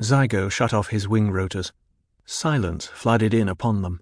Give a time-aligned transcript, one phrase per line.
[0.00, 1.72] Czigo shut off his wing rotors.
[2.24, 4.00] Silence flooded in upon them.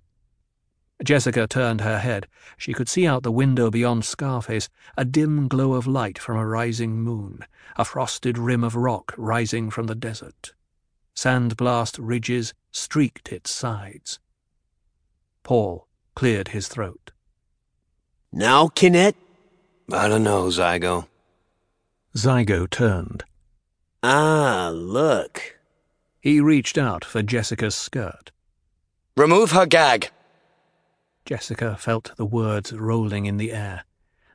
[1.02, 2.26] Jessica turned her head.
[2.56, 6.46] She could see out the window beyond Scarface a dim glow of light from a
[6.46, 7.44] rising moon,
[7.76, 10.54] a frosted rim of rock rising from the desert.
[11.14, 14.18] Sandblast ridges streaked its sides.
[15.42, 17.12] Paul cleared his throat.
[18.32, 19.14] Now, Kinet?
[19.92, 21.06] I don't know, Czigo.
[22.16, 23.24] Czigo turned.
[24.02, 25.58] Ah, look.
[26.24, 28.32] He reached out for Jessica's skirt.
[29.14, 30.10] Remove her gag.
[31.26, 33.84] Jessica felt the words rolling in the air.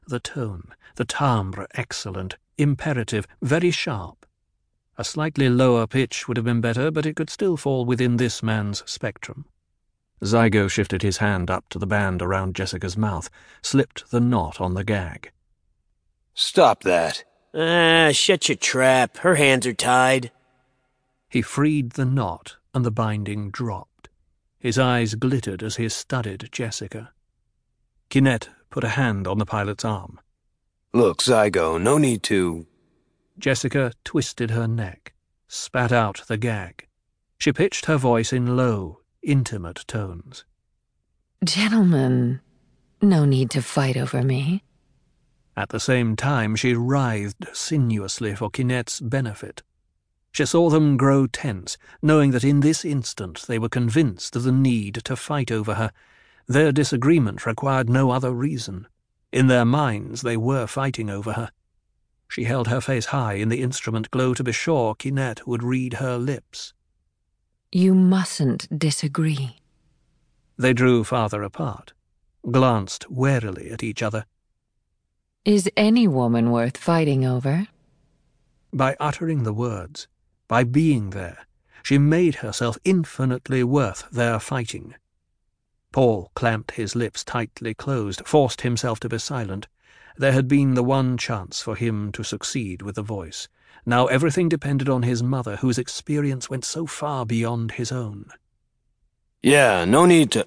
[0.05, 4.27] The tone, the timbre excellent, imperative, very sharp.
[4.99, 8.43] A slightly lower pitch would have been better, but it could still fall within this
[8.43, 9.45] man's spectrum.
[10.23, 13.31] Czigo shifted his hand up to the band around Jessica's mouth,
[13.63, 15.31] slipped the knot on the gag.
[16.35, 17.23] Stop that.
[17.55, 19.17] Ah, shut your trap.
[19.17, 20.29] Her hands are tied.
[21.29, 24.09] He freed the knot, and the binding dropped.
[24.59, 27.11] His eyes glittered as he studied Jessica.
[28.09, 30.19] Kinet put a hand on the pilot's arm.
[30.93, 32.65] Look, Czigo, no need to.
[33.37, 35.13] Jessica twisted her neck,
[35.47, 36.87] spat out the gag.
[37.37, 40.45] She pitched her voice in low, intimate tones.
[41.43, 42.41] Gentlemen,
[43.01, 44.63] no need to fight over me.
[45.55, 49.61] At the same time, she writhed sinuously for Kinet's benefit.
[50.31, 54.51] She saw them grow tense, knowing that in this instant they were convinced of the
[54.51, 55.91] need to fight over her.
[56.47, 58.87] Their disagreement required no other reason.
[59.31, 61.51] In their minds, they were fighting over her.
[62.27, 65.93] She held her face high in the instrument glow to be sure Kinet would read
[65.95, 66.73] her lips.
[67.71, 69.57] You mustn't disagree.
[70.57, 71.93] They drew farther apart,
[72.49, 74.25] glanced warily at each other.
[75.45, 77.67] Is any woman worth fighting over?
[78.73, 80.07] By uttering the words,
[80.49, 81.47] by being there,
[81.83, 84.95] she made herself infinitely worth their fighting.
[85.93, 89.67] Paul clamped his lips tightly closed, forced himself to be silent.
[90.17, 93.47] There had been the one chance for him to succeed with the voice.
[93.85, 98.25] Now everything depended on his mother, whose experience went so far beyond his own.
[99.41, 100.45] Yeah, no need to.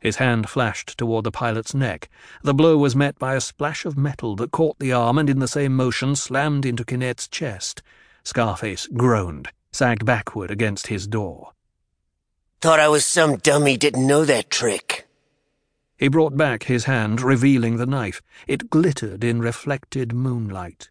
[0.00, 2.08] His hand flashed toward the pilot's neck.
[2.42, 5.40] The blow was met by a splash of metal that caught the arm and, in
[5.40, 7.82] the same motion, slammed into Kinet's chest.
[8.26, 11.52] Scarface groaned, sagged backward against his door.
[12.60, 15.06] Thought I was some dummy didn't know that trick.
[15.96, 18.20] He brought back his hand, revealing the knife.
[18.48, 20.90] It glittered in reflected moonlight.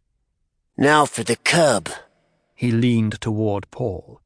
[0.78, 1.90] Now for the cub.
[2.56, 4.22] He leaned toward Paul.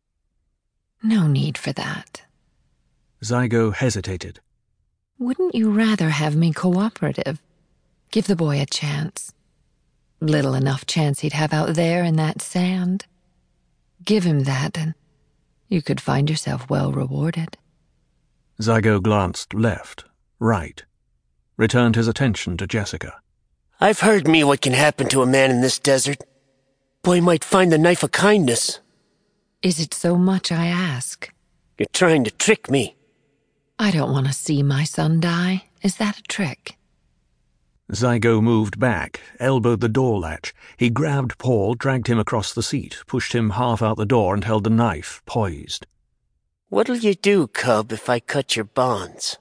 [1.02, 2.22] No need for that.
[3.24, 4.40] Czigo hesitated.
[5.18, 7.42] Wouldn't you rather have me cooperative?
[8.12, 9.34] Give the boy a chance.
[10.22, 13.06] Little enough chance he'd have out there in that sand.
[14.04, 14.94] Give him that, and
[15.68, 17.58] you could find yourself well rewarded.
[18.62, 20.04] Czigo glanced left,
[20.40, 20.84] right,
[21.56, 23.22] returned his attention to Jessica.
[23.80, 26.18] I've heard me what can happen to a man in this desert.
[27.02, 28.82] Boy might find the knife a kindness.
[29.62, 31.32] Is it so much I ask?
[31.78, 32.98] You're trying to trick me.
[33.78, 35.64] I don't want to see my son die.
[35.82, 36.76] Is that a trick?
[37.92, 40.54] Czigo moved back, elbowed the door latch.
[40.78, 44.44] He grabbed Paul, dragged him across the seat, pushed him half out the door, and
[44.44, 45.88] held the knife poised.
[46.70, 49.40] What'll you do, Cub, if I cut your bonds?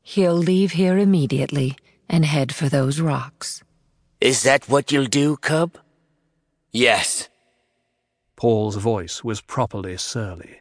[0.00, 1.76] He'll leave here immediately
[2.08, 3.62] and head for those rocks.
[4.20, 5.76] Is that what you'll do, Cub?
[6.72, 7.28] Yes.
[8.36, 10.60] Paul's voice was properly surly.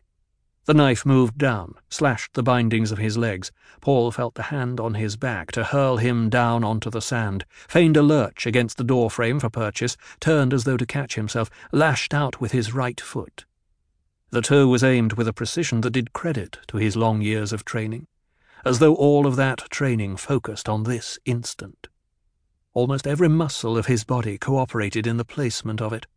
[0.66, 3.52] The knife moved down, slashed the bindings of his legs.
[3.82, 7.98] Paul felt the hand on his back to hurl him down onto the sand, feigned
[7.98, 12.14] a lurch against the door frame for purchase, turned as though to catch himself, lashed
[12.14, 13.44] out with his right foot.
[14.30, 17.66] The toe was aimed with a precision that did credit to his long years of
[17.66, 18.08] training,
[18.64, 21.90] as though all of that training focused on this instant.
[22.74, 26.08] Almost every muscle of his body cooperated in the placement of it.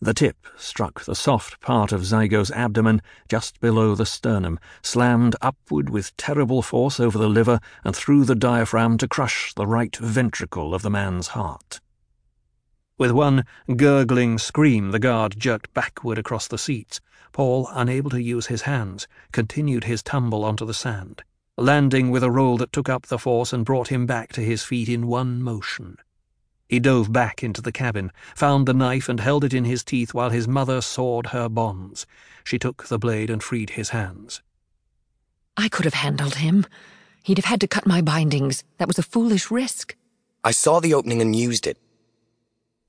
[0.00, 5.90] The tip struck the soft part of Czigo's abdomen just below the sternum, slammed upward
[5.90, 10.72] with terrible force over the liver and through the diaphragm to crush the right ventricle
[10.72, 11.80] of the man's heart.
[12.96, 13.44] With one
[13.74, 17.00] gurgling scream, the guard jerked backward across the seats.
[17.32, 21.24] Paul, unable to use his hands, continued his tumble onto the sand,
[21.56, 24.62] landing with a roll that took up the force and brought him back to his
[24.62, 25.98] feet in one motion.
[26.68, 30.12] He dove back into the cabin, found the knife, and held it in his teeth
[30.12, 32.06] while his mother sawed her bonds.
[32.44, 34.42] She took the blade and freed his hands.
[35.56, 36.66] I could have handled him.
[37.24, 38.64] He'd have had to cut my bindings.
[38.76, 39.96] That was a foolish risk.
[40.44, 41.78] I saw the opening and used it.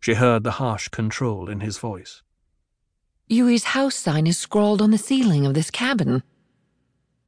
[0.02, 2.22] She heard the harsh control in his voice.
[3.28, 6.24] Yueh's house sign is scrawled on the ceiling of this cabin.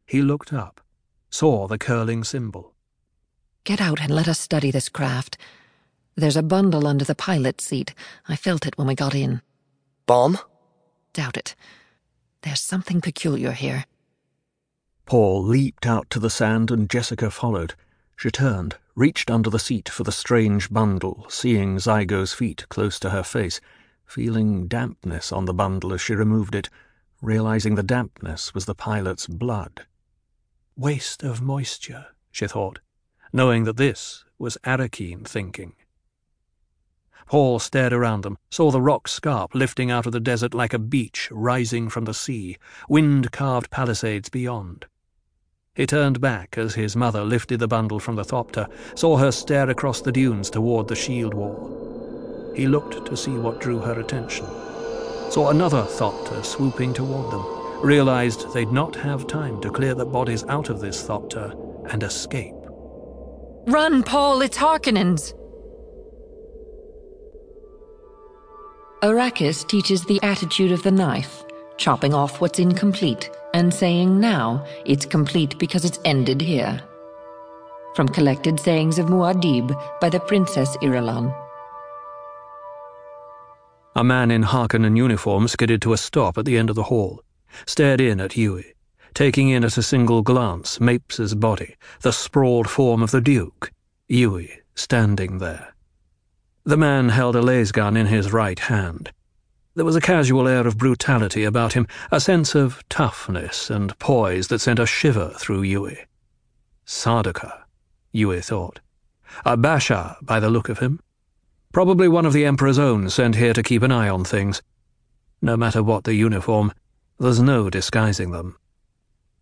[0.05, 0.81] He looked up,
[1.29, 2.73] saw the curling symbol.
[3.63, 5.37] Get out and let us study this craft.
[6.15, 7.93] There's a bundle under the pilot's seat.
[8.27, 9.41] I felt it when we got in.
[10.05, 10.37] Bomb?
[11.13, 11.55] Doubt it.
[12.41, 13.85] There's something peculiar here.
[15.05, 17.75] Paul leaped out to the sand and Jessica followed.
[18.15, 23.09] She turned, reached under the seat for the strange bundle, seeing Czigo's feet close to
[23.09, 23.59] her face,
[24.05, 26.69] feeling dampness on the bundle as she removed it,
[27.21, 29.85] realizing the dampness was the pilot's blood.
[30.75, 32.79] Waste of moisture, she thought,
[33.31, 35.73] knowing that this was Arrakeen thinking.
[37.27, 40.79] Paul stared around them, saw the rock scarp lifting out of the desert like a
[40.79, 42.57] beach rising from the sea,
[42.89, 44.85] wind-carved palisades beyond.
[45.73, 49.69] He turned back as his mother lifted the bundle from the thopter, saw her stare
[49.69, 52.51] across the dunes toward the shield wall.
[52.55, 54.45] He looked to see what drew her attention.
[55.29, 57.45] Saw another thopter swooping toward them,
[57.81, 61.55] realized they'd not have time to clear the bodies out of this thopter
[61.89, 62.53] and escape.
[63.67, 65.33] Run, Paul, it's Harkonnens!
[69.01, 71.43] Arrakis teaches the attitude of the knife,
[71.77, 76.79] chopping off what's incomplete and saying now it's complete because it's ended here.
[77.95, 81.35] From Collected Sayings of Muad'Dib by the Princess Irulan.
[83.95, 87.23] A man in Harkonnen uniform skidded to a stop at the end of the hall,
[87.65, 88.73] stared in at Yueh,
[89.15, 93.71] taking in at a single glance Mapes's body, the sprawled form of the Duke,
[94.09, 95.70] Yueh standing there.
[96.63, 99.11] The man held a lasgun in his right hand.
[99.73, 104.47] There was a casual air of brutality about him, a sense of toughness and poise
[104.49, 106.05] that sent a shiver through Yueh.
[106.85, 107.63] Sardaukar,
[108.13, 108.79] Yueh thought.
[109.43, 110.99] A Bashar, by the look of him.
[111.71, 114.61] Probably one of the Emperor's own sent here to keep an eye on things.
[115.41, 116.73] No matter what the uniform,
[117.17, 118.57] there's no disguising them.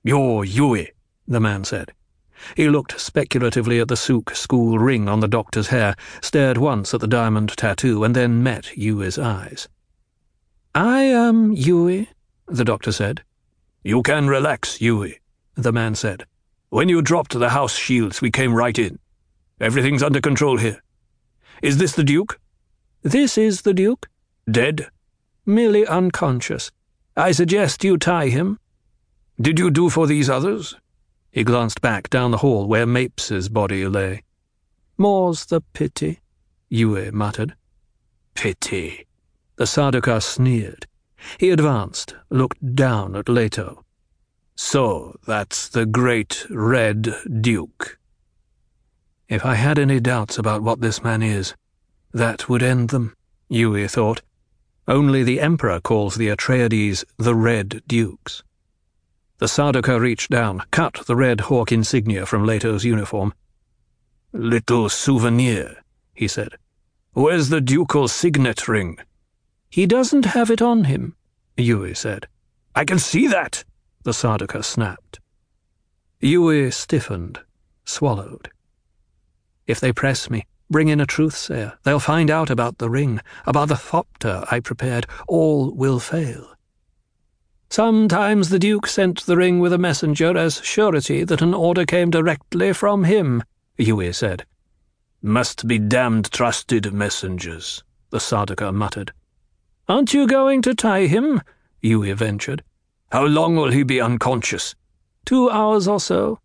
[0.04, 0.90] You're Yueh,
[1.28, 1.92] the man said.
[2.56, 7.02] He looked speculatively at the Suk School ring on the doctor's hair, stared once at
[7.02, 9.68] the diamond tattoo, and then met Yueh's eyes.
[10.76, 12.08] I am Yueh,
[12.48, 13.24] the doctor said.
[13.84, 15.16] You can relax, Yueh,
[15.56, 16.26] the man said.
[16.70, 19.00] When you dropped the house shields, we came right in.
[19.60, 20.82] Everything's under control here.
[21.62, 22.40] Is this the Duke?
[23.02, 24.08] This is the Duke.
[24.50, 24.88] Dead?
[25.46, 26.72] Merely unconscious.
[27.18, 28.60] I suggest you tie him.
[29.42, 30.76] Did you do for these others?
[31.40, 34.24] He glanced back down the hall where Mapes's body lay.
[34.98, 36.20] More's the pity,
[36.70, 37.56] Yueh muttered.
[38.34, 39.08] Pity.
[39.56, 40.86] The Sardaukar sneered.
[41.38, 43.86] He advanced, looked down at Leto.
[44.58, 47.98] So that's the great Red Duke.
[49.30, 51.56] If I had any doubts about what this man is,
[52.12, 53.16] that would end them,
[53.50, 54.24] Yueh thought.
[54.90, 58.44] Only the Emperor calls the Atreides the Red Dukes.
[59.40, 63.34] The Sardaukar reached down, cut the red hawk insignia from Leto's uniform.
[64.34, 65.78] Little souvenir,
[66.14, 66.58] he said.
[67.14, 69.00] Where's the ducal signet ring?
[69.70, 71.16] He doesn't have it on him,
[71.58, 72.28] Yueh said.
[72.76, 73.64] I can see that,
[74.04, 75.22] the Sardaukar snapped.
[76.22, 77.40] Yueh stiffened,
[77.86, 78.50] swallowed.
[79.68, 81.78] If they press me, bring in a truth-sayer.
[81.84, 85.08] They'll find out about the ring, about the thopter I prepared.
[85.30, 86.56] All will fail.
[87.72, 92.10] Sometimes the Duke sent the ring with a messenger as surety that an order came
[92.10, 93.44] directly from him,
[93.78, 94.46] Yueh said.
[95.22, 99.14] Must be damned trusted messengers, the Sardaukar muttered.
[99.88, 101.42] Aren't you going to tie him?
[101.84, 102.64] Yueh ventured.
[103.12, 104.74] How long will he be unconscious?
[105.26, 106.40] Two hours or so.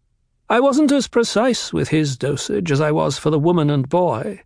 [0.50, 4.42] I wasn't as precise with his dosage as I was for the woman and boy.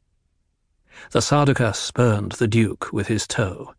[1.11, 3.75] The Sardaukar spurned the Duke with his toe.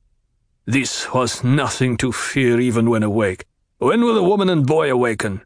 [0.65, 3.45] This was nothing to fear even when awake.
[3.79, 5.41] When will the woman and boy awaken?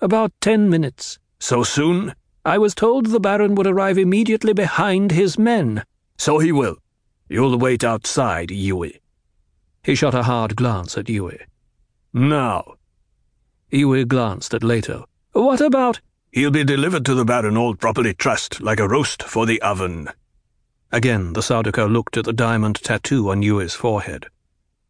[0.00, 1.18] About ten minutes.
[1.38, 2.14] So soon?
[2.44, 5.84] I was told the Baron would arrive immediately behind his men.
[6.16, 6.76] So he will.
[7.28, 9.00] You'll wait outside, Yueh.
[9.82, 11.40] He shot a hard glance at Yueh.
[12.12, 12.74] Now.
[13.72, 15.06] Yueh glanced at Leto.
[15.32, 16.00] What about?
[16.30, 20.08] He'll be delivered to the Baron all properly trussed, like a roast for the oven.
[20.92, 24.26] Again the Sardaukar looked at the diamond tattoo on Yueh's forehead.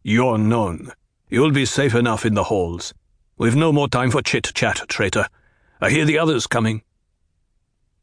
[0.02, 0.92] You're known.
[1.28, 2.94] You'll be safe enough in the halls.
[3.38, 5.26] We've no more time for chit-chat, traitor.
[5.80, 6.82] I hear the others coming.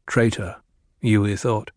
[0.06, 0.56] Traitor,
[1.02, 1.70] Yueh thought.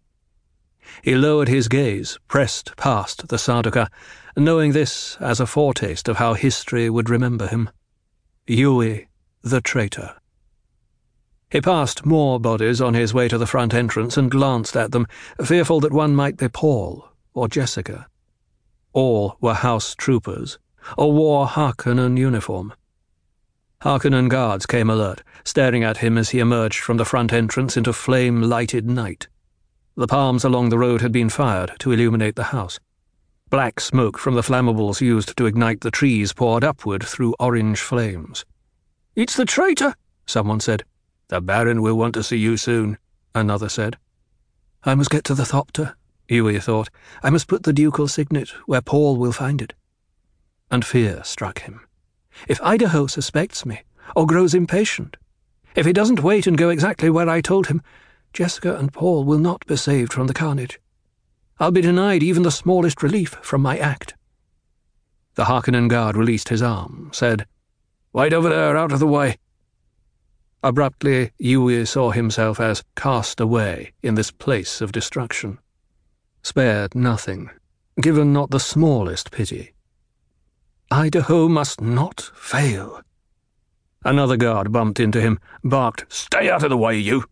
[1.02, 3.90] He lowered his gaze, pressed past the Sardaukar,
[4.36, 7.70] knowing this as a foretaste of how history would remember him.
[8.48, 9.08] Yueh,
[9.42, 10.16] the traitor.
[11.50, 15.08] He passed more bodies on his way to the front entrance and glanced at them,
[15.44, 18.08] fearful that one might be Paul or Jessica.
[18.92, 20.60] All were house troopers,
[20.98, 22.74] or wore Harkonnen uniform.
[23.82, 27.94] Harkonnen guards came alert, staring at him as he emerged from the front entrance into
[27.94, 29.28] flame-lighted night.
[29.96, 32.80] The palms along the road had been fired to illuminate the house.
[33.50, 38.44] Black smoke from the flammables used to ignite the trees poured upward through orange flames.
[39.16, 40.84] It's the traitor, someone said.
[41.30, 42.98] The Baron will want to see you soon,
[43.36, 43.98] another said.
[44.84, 45.96] I must get to the Thopter,
[46.30, 46.90] Yueh thought.
[47.22, 49.74] I must put the ducal signet where Paul will find it.
[50.72, 51.82] And fear struck him.
[52.48, 53.82] If Idaho suspects me,
[54.16, 55.18] or grows impatient,
[55.76, 57.82] if he doesn't wait and go exactly where I told him,
[58.32, 60.80] Jessica and Paul will not be saved from the carnage.
[61.60, 64.16] I'll be denied even the smallest relief from my act.
[65.36, 67.48] The Harkonnen guard released his arm, said,
[68.14, 69.38] Wait over there, out of the way.
[70.64, 75.60] Abruptly, Yueh saw himself as cast away in this place of destruction.
[76.42, 77.50] Spared nothing,
[78.02, 79.74] given not the smallest pity.
[80.90, 83.02] Idaho must not fail.
[84.04, 87.26] Another guard bumped into him, barked, Stay out of the way, you!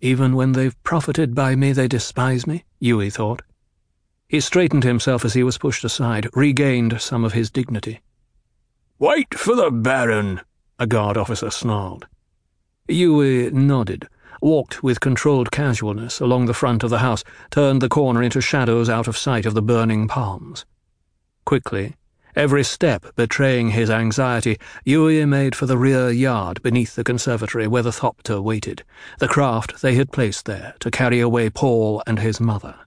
[0.00, 3.42] Even when they've profited by me, they despise me, Yueh thought.
[4.28, 8.00] He straightened himself as he was pushed aside, regained some of his dignity.
[8.98, 10.40] Wait for the Baron,
[10.78, 12.06] a guard officer snarled.
[12.88, 14.08] Yueh nodded,
[14.40, 18.88] walked with controlled casualness along the front of the house, turned the corner into shadows
[18.88, 20.64] out of sight of the burning palms.
[21.44, 21.94] Quickly,
[22.36, 27.82] Every step betraying his anxiety, Yueh made for the rear yard beneath the conservatory where
[27.82, 28.84] the Thopter waited,
[29.20, 32.85] the craft they had placed there to carry away Paul and his mother.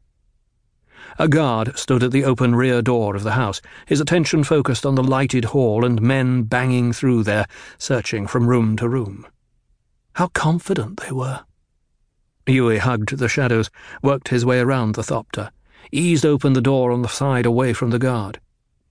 [1.21, 4.95] A guard stood at the open rear door of the house, his attention focused on
[4.95, 7.45] the lighted hall and men banging through there,
[7.77, 9.27] searching from room to room.
[10.13, 11.41] How confident they were.
[12.47, 13.69] Yueh hugged the shadows,
[14.01, 15.51] worked his way around the Thopter,
[15.91, 18.39] eased open the door on the side away from the guard.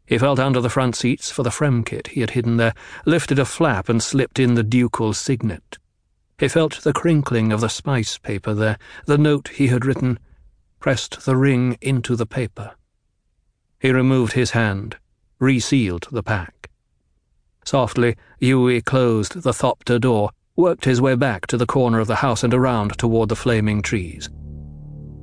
[0.04, 2.74] He felt under the front seats for the Fremkit he had hidden there,
[3.06, 5.78] lifted a flap and slipped in the ducal signet.
[6.38, 10.18] He felt the crinkling of the spice paper there, the note he had written,
[10.80, 12.72] pressed the ring into the paper.
[13.80, 14.96] He removed his hand,
[15.38, 16.70] resealed the pack.
[17.64, 22.16] Softly, Yueh closed the Thopter door, worked his way back to the corner of the
[22.16, 24.28] house and around toward the flaming trees.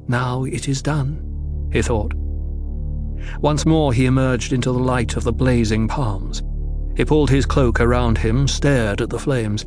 [0.08, 2.14] Now it is done, he thought.
[3.42, 6.44] Once more he emerged into the light of the blazing palms.
[6.96, 9.66] He pulled his cloak around him, stared at the flames.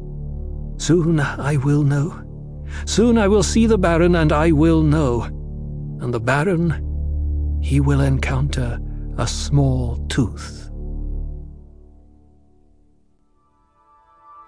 [0.78, 2.24] Soon I will know.
[2.86, 5.28] Soon I will see the Baron, and I will know.
[6.00, 8.78] And the Baron, he will encounter
[9.18, 10.70] a small tooth.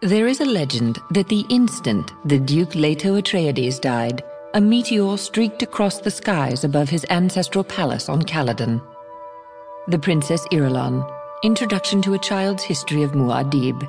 [0.02, 4.22] There is a legend that the instant the Duke Leto Atreides died,
[4.54, 8.80] a meteor streaked across the skies above his ancestral palace on Caladan.
[9.88, 11.04] The Princess Irulan
[11.42, 13.88] Introduction to a Child's History of Muad'Dib.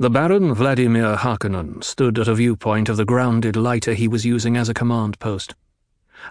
[0.00, 4.56] The Baron Vladimir Harkonnen stood at a viewpoint of the grounded lighter he was using
[4.56, 5.54] as a command post.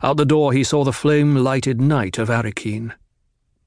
[0.02, 2.94] Out the door he saw the flame-lighted night of Arrakeen.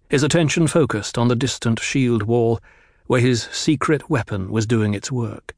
[0.09, 2.59] His attention focused on the distant shield wall,
[3.07, 5.55] where his secret weapon was doing its work.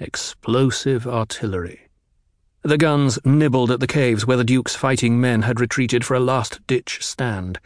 [0.00, 1.82] Explosive artillery.
[2.62, 6.20] The guns nibbled at the caves where the Duke's fighting men had retreated for a
[6.20, 7.60] last-ditch stand.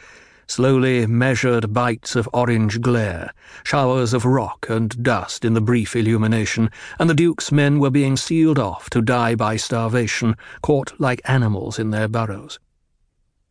[0.54, 3.32] Slowly measured bites of orange glare,
[3.64, 6.68] showers of rock and dust in the brief illumination,
[6.98, 11.78] and the Duke's men were being sealed off to die by starvation, caught like animals
[11.78, 12.60] in their burrows.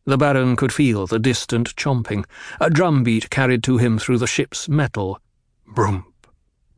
[0.04, 2.24] The Baron could feel the distant chomping,
[2.60, 5.18] a drumbeat carried to him through the ship's metal.
[5.66, 6.04] Brump,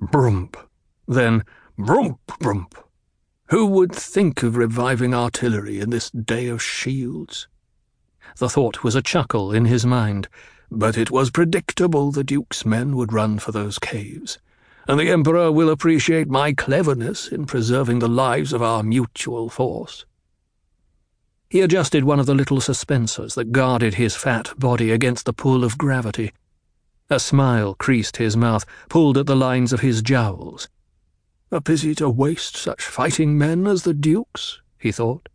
[0.00, 0.57] brump,
[1.07, 1.45] then
[1.78, 2.73] brump, brump.
[3.50, 7.47] Who would think of reviving artillery in this day of shields?
[8.36, 10.28] The thought was a chuckle in his mind,
[10.70, 14.38] but it was predictable the Duke's men would run for those caves,
[14.88, 20.04] and the Emperor will appreciate my cleverness in preserving the lives of our mutual force.
[21.48, 25.62] He adjusted one of the little suspensors that guarded his fat body against the pull
[25.62, 26.32] of gravity.
[27.08, 30.68] A smile creased his mouth, pulled at the lines of his jowls.
[31.52, 35.28] A pity to waste such fighting men as the Duke's, he thought.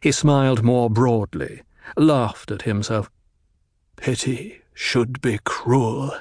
[0.00, 1.62] He smiled more broadly,
[1.96, 3.10] laughed at himself.
[3.96, 6.12] Pity should be cruel.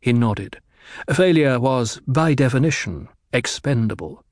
[0.00, 0.60] He nodded.
[1.12, 4.24] Failure was, by definition, expendable.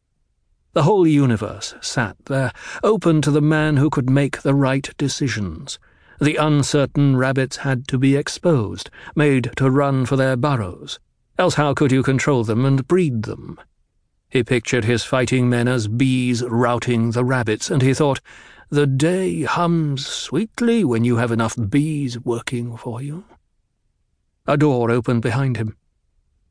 [0.73, 5.79] The whole universe sat there, open to the man who could make the right decisions.
[6.21, 10.99] The uncertain rabbits had to be exposed, made to run for their burrows.
[11.39, 13.61] Else how could you control them and breed them?
[14.29, 18.21] He pictured his fighting men as bees routing the rabbits, and he thought,
[18.69, 23.25] the day hums sweetly when you have enough bees working for you.
[24.47, 25.77] A door opened behind him.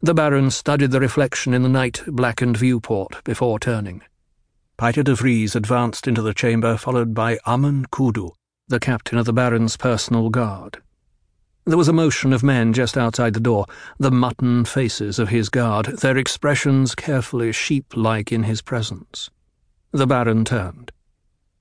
[0.01, 4.01] The Baron studied the reflection in the night-blackened viewport before turning.
[4.77, 8.31] Piter de Vries advanced into the chamber, followed by Umman Kudu,
[8.67, 10.81] the captain of the Baron's personal guard.
[11.65, 13.65] There was a motion of men just outside the door,
[13.97, 19.29] the mutton faces of his guard, their expressions carefully sheep-like in his presence.
[19.91, 20.91] The Baron turned.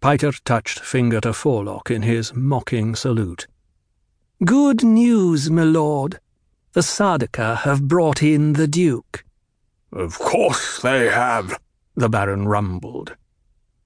[0.04, 3.46] Piter touched finger to forelock in his mocking salute.
[4.44, 6.20] Good news, my lord.
[6.74, 9.24] The Sardaukar have brought in the Duke.
[9.90, 11.58] Of course they have,
[11.94, 13.16] the Baron rumbled.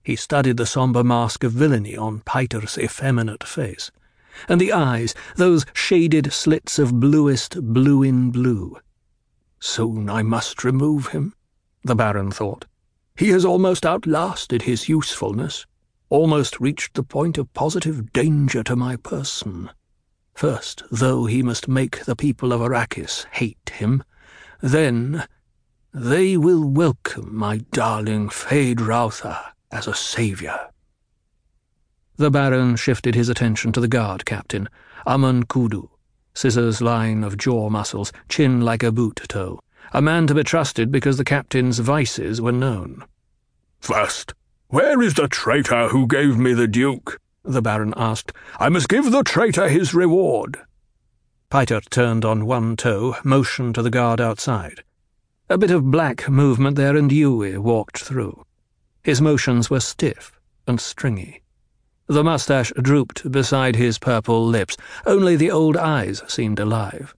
[0.02, 3.92] He studied the sombre mask of villainy on Piter's effeminate face,
[4.48, 8.76] and the eyes, those shaded slits of bluest blue in blue.
[9.60, 11.36] Soon I must remove him,
[11.84, 12.66] the Baron thought.
[13.16, 15.64] He has almost outlasted his usefulness,
[16.10, 19.70] almost reached the point of positive danger to my person.
[20.34, 24.04] First, though he must make the people of Arrakis hate him,
[24.60, 25.26] then
[25.92, 30.70] they will welcome my darling Feyd-Rautha as a saviour.
[32.16, 34.68] The Baron shifted his attention to the guard captain,
[35.06, 35.88] Umman Kudu,
[36.34, 39.60] scissors line of jaw muscles, chin like a boot toe,
[39.92, 43.04] a man to be trusted because the captain's vices were known.
[43.80, 44.34] First,
[44.68, 47.18] where is the traitor who gave me the Duke?
[47.42, 48.32] the Baron asked.
[48.58, 50.60] I must give the traitor his reward.
[51.50, 54.84] Piter turned on one toe, motioned to the guard outside.
[55.48, 58.44] A bit of black movement there, and Yueh walked through.
[59.02, 61.42] His motions were stiff and stringy.
[62.06, 64.76] The moustache drooped beside his purple lips.
[65.06, 67.14] Only the old eyes seemed alive.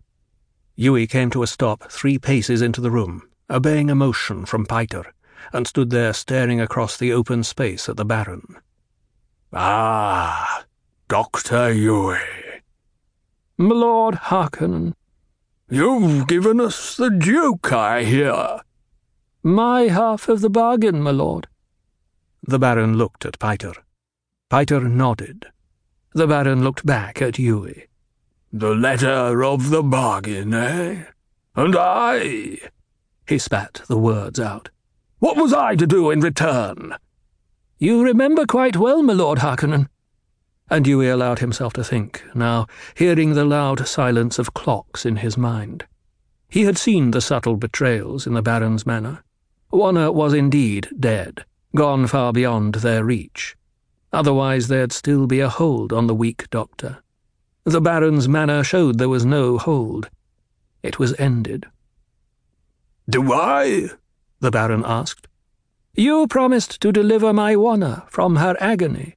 [0.78, 5.12] Yueh came to a stop three paces into the room, obeying a motion from Piter,
[5.52, 8.56] and stood there staring across the open space at the Baron.
[9.52, 10.64] Ah,
[11.08, 11.74] Dr.
[11.74, 12.60] Yueh.
[13.58, 14.94] My Lord Harkonnen.
[15.68, 18.60] You've given us the Duke, I hear.
[19.42, 21.46] My half of the bargain, my lord.
[22.42, 23.74] The Baron looked at Piter.
[24.48, 25.46] Piter nodded.
[26.12, 27.86] The Baron looked back at Yueh.
[28.52, 31.04] The letter of the bargain, eh?
[31.54, 32.58] And I...
[33.28, 34.70] He spat the words out.
[35.20, 36.96] What was I to do in return?
[37.78, 39.88] You remember quite well, my Lord Harkonnen.
[40.70, 45.36] And Yueh allowed himself to think, now, hearing the loud silence of clocks in his
[45.36, 45.84] mind.
[46.48, 49.22] He had seen the subtle betrayals in the Baron's manner.
[49.70, 51.44] Wanna was indeed dead,
[51.76, 53.56] gone far beyond their reach.
[54.14, 57.02] Otherwise there'd still be a hold on the weak doctor.
[57.64, 60.08] The Baron's manner showed there was no hold.
[60.82, 61.66] It was ended.
[63.06, 63.90] Do I?
[64.40, 65.28] The Baron asked.
[65.94, 69.16] You promised to deliver my Wanna from her agony.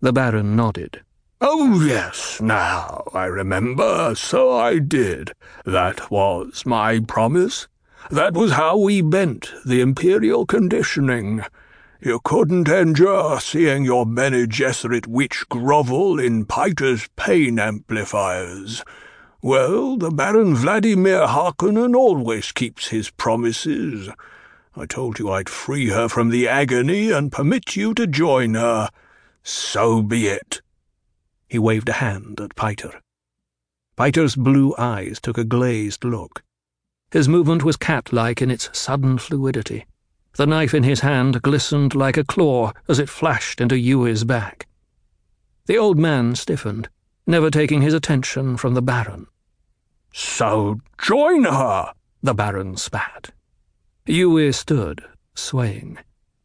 [0.00, 1.00] The Baron nodded.
[1.40, 5.32] Oh, yes, now I remember, so I did.
[5.64, 7.68] That was my promise.
[8.10, 11.42] That was how we bent the Imperial conditioning.
[12.00, 18.84] You couldn't endure seeing your Bene Gesserit witch grovel in Piter's pain amplifiers.
[19.44, 24.08] Well, the Baron Vladimir Harkonnen always keeps his promises.
[24.76, 28.88] I told you I'd free her from the agony and permit you to join her.
[29.42, 30.60] So be it.
[31.48, 33.00] He waved a hand at Piter.
[33.96, 36.44] Piter's blue eyes took a glazed look.
[37.10, 39.86] His movement was cat-like in its sudden fluidity.
[40.36, 44.68] The knife in his hand glistened like a claw as it flashed into Yueh's back.
[45.66, 46.88] The old man stiffened,
[47.26, 49.26] never taking his attention from the Baron.
[50.12, 53.30] So join her, the Baron spat.
[54.06, 55.04] Yueh stood,
[55.34, 55.98] swaying.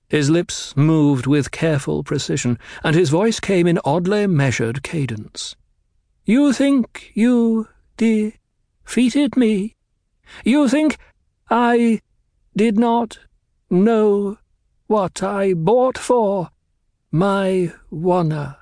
[0.10, 5.56] His lips moved with careful precision, and his voice came in oddly measured cadence.
[6.24, 9.76] You think you defeated me?
[10.46, 10.98] You think
[11.50, 12.02] I
[12.56, 13.20] did not
[13.70, 14.38] know
[14.88, 16.50] what I bought for
[17.12, 18.57] my Wanna?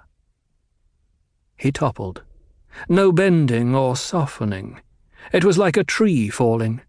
[1.65, 2.21] He toppled.
[2.87, 4.81] No bending or softening.
[5.33, 6.81] It was like a tree falling.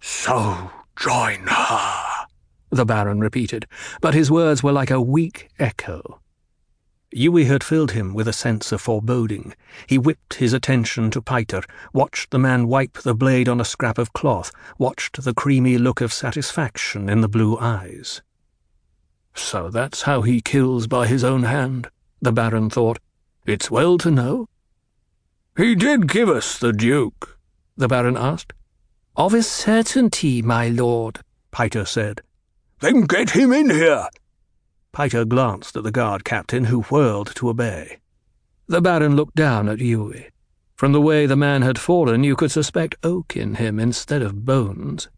[0.00, 2.26] So Join her,
[2.70, 3.66] the Baron repeated,
[4.00, 6.20] but his words were like a weak echo.
[7.12, 9.56] Yueh had filled him with a sense of foreboding.
[9.88, 13.98] He whipped his attention to Piter, watched the man wipe the blade on a scrap
[13.98, 18.22] of cloth, watched the creamy look of satisfaction in the blue eyes.
[19.34, 21.88] So that's how he kills by his own hand,
[22.20, 23.00] the Baron thought.
[23.44, 24.48] It's well to know.
[25.56, 27.38] He did give us the Duke,
[27.76, 28.52] the Baron asked.
[29.16, 32.22] Of a certainty, my lord, Piter said.
[32.80, 34.08] Then get him in here.
[34.92, 37.98] Piter glanced at the guard captain, who whirled to obey.
[38.68, 40.30] The Baron looked down at Yueh.
[40.76, 44.44] From the way the man had fallen, you could suspect oak in him instead of
[44.44, 45.08] bones.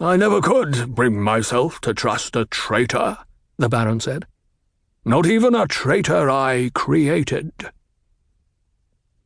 [0.00, 3.18] I never could bring myself to trust a traitor,
[3.56, 4.26] the Baron said.
[5.06, 7.52] Not even a traitor I created.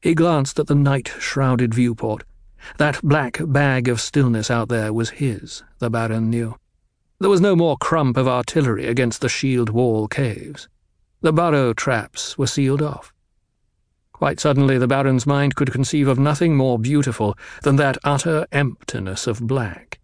[0.01, 2.25] He glanced at the night-shrouded viewport.
[2.79, 6.57] That black bag of stillness out there was his, the Baron knew.
[7.21, 10.69] There was no more crump of artillery against the shield wall caves.
[11.21, 13.12] The burrow traps were sealed off.
[14.12, 19.29] Quite suddenly, the Baron's mind could conceive of nothing more beautiful than that utter emptiness
[19.29, 20.01] of black.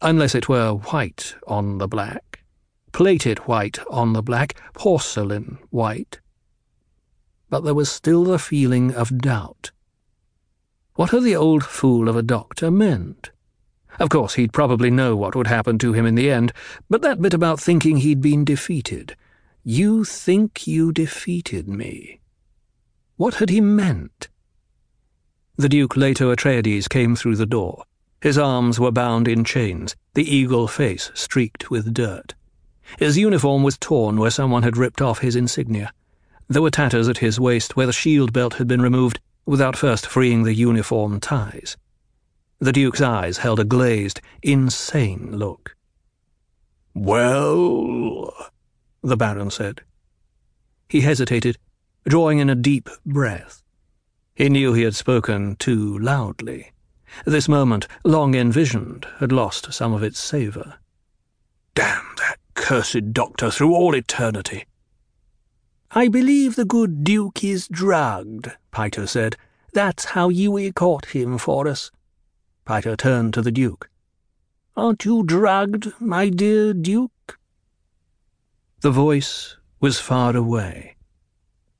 [0.00, 2.31] Unless it were white on the black,
[2.92, 6.20] plated white on the black, porcelain white.
[7.50, 9.70] But there was still the feeling of doubt.
[10.94, 13.30] What had the old fool of a doctor meant?
[13.98, 16.52] Of course, he'd probably know what would happen to him in the end,
[16.88, 19.16] but that bit about thinking he'd been defeated.
[19.64, 22.20] You think you defeated me.
[23.16, 24.28] What had he meant?
[25.56, 27.84] The Duke Leto Atreides came through the door.
[28.20, 32.34] His arms were bound in chains, the eagle face streaked with dirt.
[32.98, 35.92] His uniform was torn where someone had ripped off his insignia.
[36.48, 40.06] There were tatters at his waist where the shield belt had been removed without first
[40.06, 41.76] freeing the uniform ties.
[42.58, 45.74] The Duke's eyes held a glazed, insane look.
[46.94, 48.32] Well,
[49.02, 49.80] the Baron said.
[50.88, 51.58] He hesitated,
[52.06, 53.62] drawing in a deep breath.
[54.34, 56.72] He knew he had spoken too loudly.
[57.24, 60.74] This moment, long envisioned, had lost some of its savour.
[61.74, 64.66] Damn that cursed doctor through all eternity.
[65.90, 69.36] I believe the good Duke is drugged, Piter said.
[69.72, 71.90] That's how Yueh caught him for us.
[72.64, 73.90] Piter turned to the Duke.
[74.76, 77.38] Aren't you drugged, my dear Duke?
[78.80, 80.96] The voice was far away.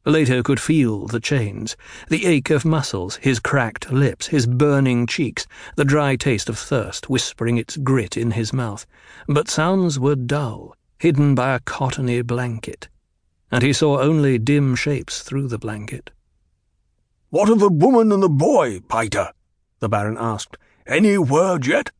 [0.04, 1.76] Leto could feel the chains,
[2.08, 7.08] the ache of muscles, his cracked lips, his burning cheeks, the dry taste of thirst
[7.08, 8.84] whispering its grit in his mouth.
[9.28, 12.88] But sounds were dull, hidden by a cottony blanket,
[13.52, 16.10] and he saw only dim shapes through the blanket.
[17.30, 19.30] What of the woman and the boy, Piter?
[19.78, 20.56] the Baron asked.
[20.84, 21.90] Any word yet?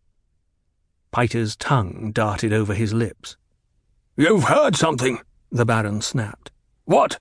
[1.13, 3.37] Piter's tongue darted over his lips.
[4.17, 6.51] You've heard something, the Baron snapped.
[6.85, 7.21] What?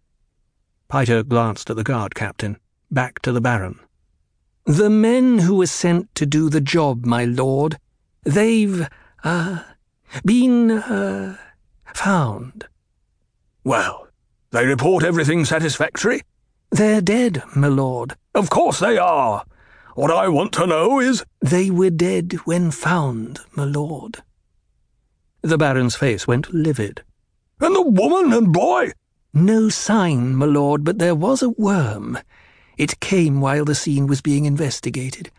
[0.92, 2.58] Piter glanced at the guard captain,
[2.92, 3.80] back to the Baron.
[4.66, 7.78] The men who were sent to do the job, my lord,
[8.26, 8.90] they've,
[9.24, 9.64] uh,
[10.26, 11.38] been, uh,
[11.94, 12.68] found.
[13.64, 14.06] Well,
[14.52, 16.24] they report everything satisfactory?
[16.72, 18.18] They're dead, my lord.
[18.36, 19.46] Of course they are.
[19.96, 21.24] What I want to know is...
[21.40, 24.24] They were dead when found, my lord.
[25.42, 27.02] The Baron's face went livid.
[27.62, 28.92] And the woman and boy?
[29.34, 32.18] No sign, my lord, but there was a worm.
[32.78, 35.32] It came while the scene was being investigated.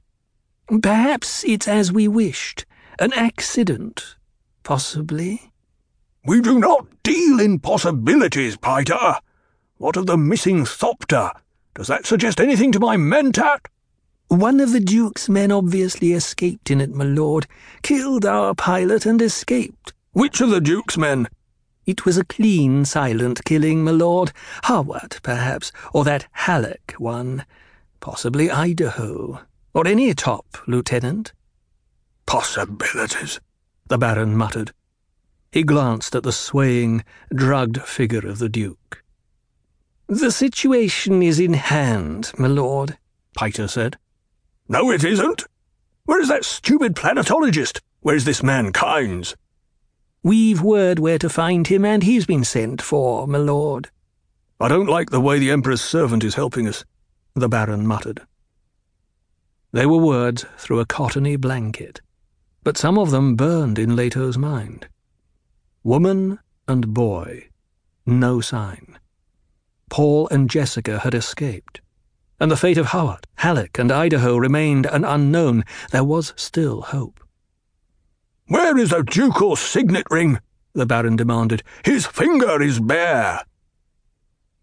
[0.83, 2.65] Perhaps it's as we wished.
[2.99, 4.17] An accident,
[4.63, 5.53] possibly.
[6.25, 9.17] We do not deal in possibilities, Piter.
[9.77, 11.33] What of the missing Thopter?
[11.75, 13.67] Does that suggest anything to my mentat?
[14.29, 17.47] One of the Duke's men obviously escaped in it, my lord.
[17.83, 19.93] Killed our pilot and escaped.
[20.13, 21.29] Which of the Duke's men?
[21.85, 24.33] It was a clean, silent killing, my lord.
[24.65, 27.45] Hawat, perhaps, or that Halleck one.
[28.01, 29.41] Possibly Idaho,
[29.75, 31.33] or any top, Lieutenant.
[32.27, 33.41] Possibilities,
[33.89, 34.73] the Baron muttered.
[35.51, 39.03] He glanced at the swaying, drugged figure of the Duke.
[40.07, 42.97] The situation is in hand, my lord,
[43.37, 43.97] Piter said.
[44.69, 45.45] No, it isn't.
[46.05, 47.81] Where is that stupid planetologist?
[48.01, 49.35] Where is this man Kynes?
[50.23, 53.91] We've word where to find him, and he's been sent for, my lord.
[54.61, 56.85] I don't like the way the Emperor's servant is helping us,
[57.35, 58.23] the Baron muttered.
[59.73, 62.01] They were words through a cottony blanket,
[62.63, 64.87] but some of them burned in Leto's mind.
[65.83, 67.49] Woman and boy,
[68.07, 68.99] no sign.
[69.91, 71.81] Paul and Jessica had escaped
[72.43, 77.22] and the fate of Hawat, Halleck, and Idaho remained an unknown, there was still hope.
[78.53, 80.39] Where is the ducal signet ring?
[80.75, 81.63] the Baron demanded.
[81.87, 83.41] His finger is bare.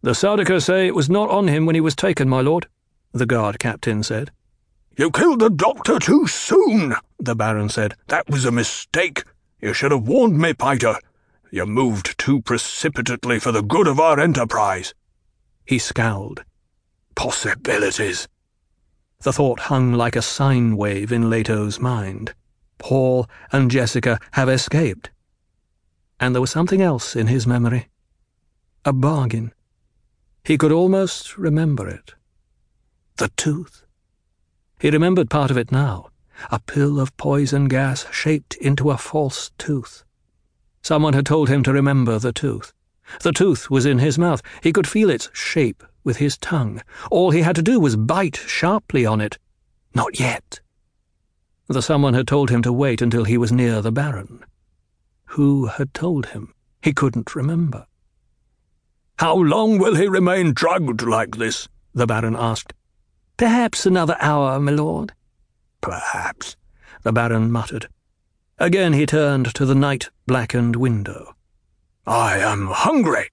[0.04, 2.68] The Sardaukar say it was not on him when he was taken, my lord,
[3.14, 4.30] the guard captain said.
[4.96, 7.96] You killed the doctor too soon, the Baron said.
[8.10, 9.24] That was a mistake.
[9.60, 10.98] You should have warned me, Piter.
[11.50, 14.94] You moved too precipitately for the good of our enterprise.
[15.66, 16.44] He scowled
[17.16, 18.28] possibilities.
[19.22, 22.36] The thought hung like a sine wave in Leto's mind.
[22.80, 25.12] Paul and Jessica have escaped.
[26.20, 27.90] And there was something else in his memory.
[28.84, 29.54] A bargain.
[30.44, 32.16] He could almost remember it.
[33.18, 33.86] The tooth.
[34.80, 36.10] He remembered part of it now.
[36.50, 40.04] A pill of poison gas shaped into a false tooth.
[40.82, 42.74] Someone had told him to remember the tooth.
[43.22, 44.42] The tooth was in his mouth.
[44.64, 46.82] He could feel its shape with his tongue.
[47.12, 49.38] All he had to do was bite sharply on it.
[49.94, 50.62] Not yet.
[51.70, 54.44] The someone had told him to wait until he was near the Baron.
[55.26, 56.52] Who had told him?
[56.82, 57.86] He couldn't remember.
[59.20, 61.70] How long will he remain drugged like this?
[61.94, 62.74] the Baron asked.
[63.38, 65.14] Perhaps another hour, my lord.
[65.80, 66.58] Perhaps,
[67.04, 67.88] the Baron muttered.
[68.58, 71.36] Again he turned to the night-blackened window.
[72.08, 73.30] I am hungry.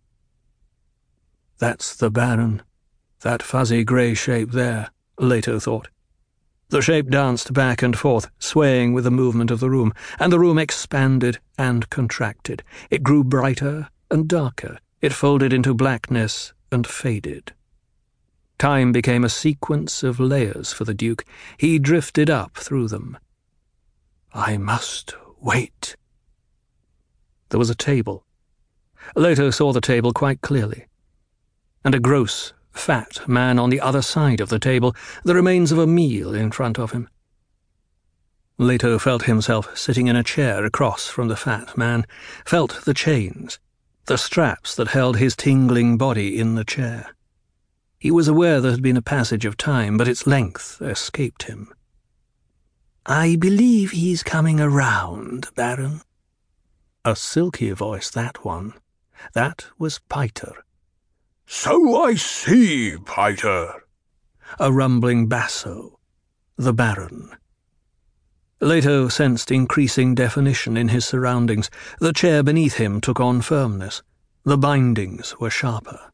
[1.59, 2.63] That's the Baron.
[3.23, 5.89] That fuzzy grey shape there, Leto thought.
[6.69, 10.41] The shape danced back and forth, swaying with the movement of the room, and the
[10.41, 12.65] room expanded and contracted.
[12.91, 14.79] It grew brighter and darker.
[15.01, 17.53] It folded into blackness and faded.
[18.59, 21.25] Time became a sequence of layers for the Duke.
[21.57, 23.17] He drifted up through them.
[24.33, 25.97] I must wait.
[27.51, 28.25] There was a table.
[29.15, 30.87] Leto saw the table quite clearly.
[31.85, 35.79] And a gross, fat man on the other side of the table, the remains of
[35.79, 37.09] a meal in front of him.
[38.59, 42.07] Leto felt himself sitting in a chair across from the fat man,
[42.45, 43.59] felt the chains,
[44.07, 47.15] the straps that held his tingling body in the chair.
[47.99, 51.73] He was aware there had been a passage of time, but its length escaped him.
[53.05, 56.03] I believe he's coming around, Baron.
[57.05, 58.75] A silky voice, that one.
[59.33, 60.66] That was Piter.
[61.47, 63.85] So I see, Piter.
[64.59, 65.99] A rumbling basso.
[66.57, 67.31] The Baron.
[68.61, 71.71] Leto sensed increasing definition in his surroundings.
[72.01, 74.03] The chair beneath him took on firmness.
[74.45, 76.13] The bindings were sharper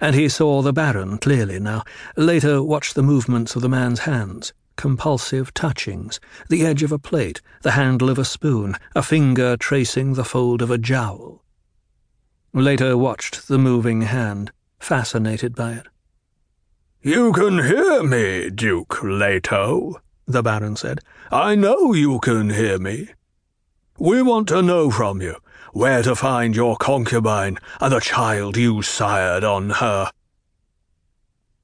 [0.00, 1.82] and he saw the Baron clearly now.
[2.16, 7.40] Leto watched the movements of the man's hands, compulsive touchings, the edge of a plate,
[7.62, 11.43] the handle of a spoon, a finger tracing the fold of a jowl.
[12.54, 15.86] Leto watched the moving hand, fascinated by it.
[17.02, 21.00] You can hear me, Duke Leto, the Baron said.
[21.32, 23.08] I know you can hear me.
[23.98, 25.34] We want to know from you
[25.72, 30.12] where to find your concubine and the child you sired on her.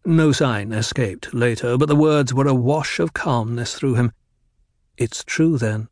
[0.05, 4.11] No sign escaped Leto, but the words were a wash of calmness through him.
[4.97, 5.89] It's true, then.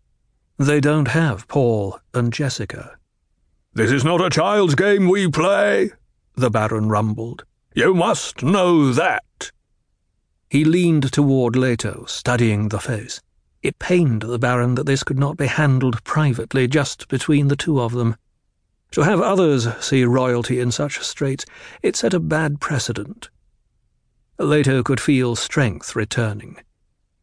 [0.59, 2.99] They don't have Paul and Jessica.
[3.79, 5.93] This is not a child's game we play,
[6.35, 7.45] the Baron rumbled.
[7.77, 9.53] You must know that.
[10.51, 13.23] He leaned toward Leto, studying the face.
[13.63, 17.81] It pained the Baron that this could not be handled privately, just between the two
[17.81, 18.17] of them.
[18.91, 21.45] To have others see royalty in such straits,
[21.81, 23.31] it set a bad precedent.
[24.41, 26.57] Leto could feel strength returning.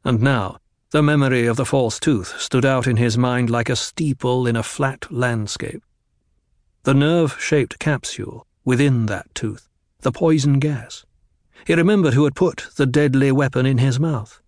[0.06, 0.60] And now,
[0.92, 4.56] the memory of the false tooth stood out in his mind like a steeple in
[4.56, 5.84] a flat landscape.
[6.86, 9.68] The nerve-shaped capsule within that tooth,
[10.02, 11.04] the poison gas.
[11.66, 14.40] He remembered who had put the deadly weapon in his mouth.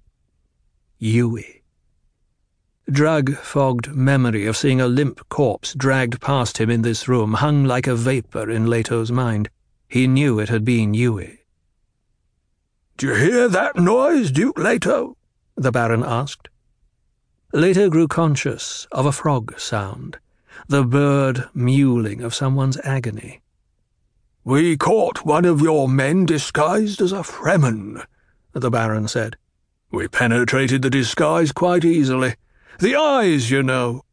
[1.01, 1.61] Yueh.
[2.91, 7.87] Drug-fogged memory of seeing a limp corpse dragged past him in this room hung like
[7.87, 9.49] a vapour in Leto's mind.
[9.87, 11.39] He knew it had been Yueh.
[12.97, 15.17] Do you hear that noise, Duke Leto?
[15.55, 16.49] the Baron asked.
[17.51, 20.19] Leto grew conscious of a frog sound,
[20.67, 23.41] the bird mewling of someone's agony.
[24.43, 28.05] We caught one of your men disguised as a Fremen,
[28.53, 29.35] the Baron said.
[29.91, 32.35] We penetrated the disguise quite easily.
[32.79, 34.03] The eyes, you know.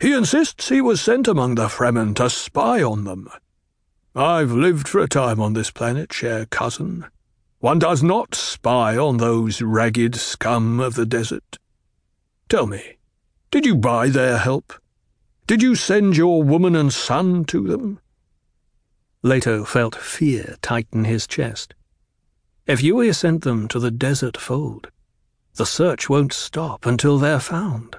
[0.00, 3.28] He insists he was sent among the Fremen to spy on them.
[4.14, 7.06] I've lived for a time on this planet, cher cousin.
[7.58, 11.58] One does not spy on those ragged scum of the desert.
[12.48, 12.96] Tell me,
[13.50, 14.72] did you buy their help?
[15.46, 18.00] Did you send your woman and son to them?
[19.22, 21.72] Leto felt fear tighten his chest.
[22.66, 24.90] If Yueh sent them to the desert fold,
[25.54, 27.96] the search won't stop until they're found.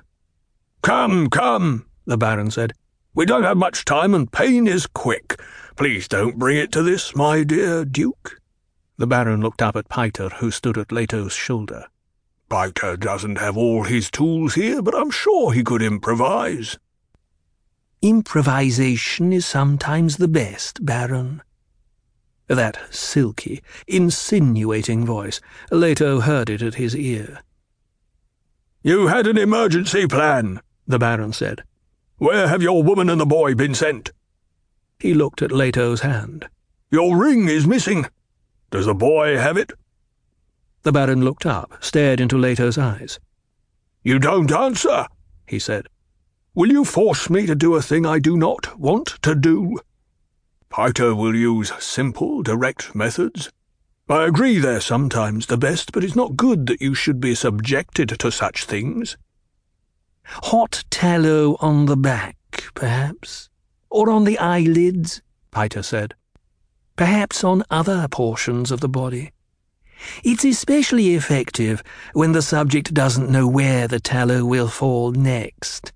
[0.82, 2.74] Come, come, the Baron said.
[3.14, 5.42] We don't have much time, and pain is quick.
[5.78, 8.42] Please don't bring it to this, my dear Duke.
[8.98, 11.86] The Baron looked up at Piter, who stood at Leto's shoulder.
[12.50, 16.78] Piter doesn't have all his tools here, but I'm sure he could improvise.
[18.08, 21.42] Improvisation is sometimes the best, Baron.
[22.48, 25.42] That silky, insinuating voice,
[25.72, 27.42] Leto heard it at his ear.
[28.82, 31.64] You had an emergency plan, the Baron said.
[32.18, 34.14] Where have your woman and the boy been sent?
[35.00, 36.48] He looked at Leto's hand.
[36.90, 38.06] Your ring is missing.
[38.72, 39.74] Does the boy have it?
[40.84, 43.20] The Baron looked up, stared into Leto's eyes.
[44.02, 45.08] You don't answer,
[45.46, 45.88] he said.
[46.58, 49.78] Will you force me to do a thing I do not want to do?
[50.70, 53.52] Piter will use simple, direct methods.
[54.10, 58.10] I agree they're sometimes the best, but it's not good that you should be subjected
[58.18, 59.18] to such things.
[60.24, 63.50] Hot tallow on the back, perhaps?
[63.92, 66.16] Or on the eyelids, Piter said.
[66.96, 69.32] Perhaps on other portions of the body.
[70.24, 75.94] It's especially effective when the subject doesn't know where the tallow will fall next.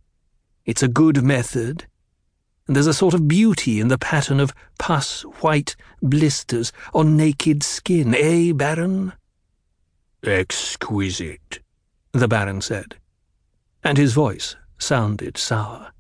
[0.66, 1.88] It's a good method,
[2.68, 7.64] and there's a sort of beauty in the pattern of pus white blisters on naked
[7.64, 9.14] skin, eh, Baron?
[10.24, 11.60] Exquisite,
[12.12, 12.96] the Baron said,
[13.84, 15.92] and his voice sounded sour.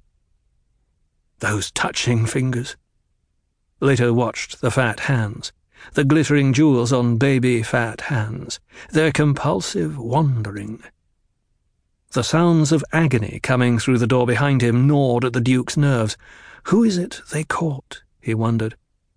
[1.40, 2.78] Those touching fingers.
[3.80, 5.52] Leto watched the fat hands,
[5.94, 8.60] the glittering jewels on baby fat hands,
[8.92, 10.84] their compulsive wandering.
[12.14, 16.18] The sounds of agony coming through the door behind him gnawed at the Duke's nerves.
[16.66, 18.04] Who is it they caught?
[18.20, 18.76] he wondered.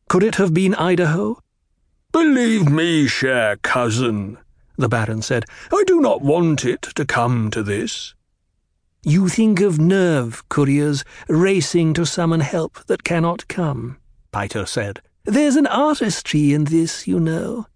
[0.09, 1.41] Could it have been Idaho?
[2.13, 4.39] Believe me, cher cousin,
[4.77, 8.15] the Baron said, I do not want it to come to this.
[9.03, 13.99] You think of nerve couriers racing to summon help that cannot come,
[14.31, 15.01] Piter said.
[15.25, 17.67] There's an artistry in this, you know.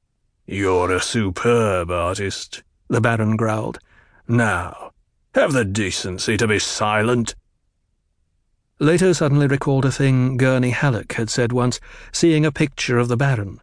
[0.47, 3.81] You're a superb artist, the Baron growled.
[4.29, 4.93] Now,
[5.35, 7.35] have the decency to be silent.
[8.81, 11.81] Leto suddenly recalled a thing Gurney Halleck had said once,
[12.13, 13.61] seeing a picture of the Baron.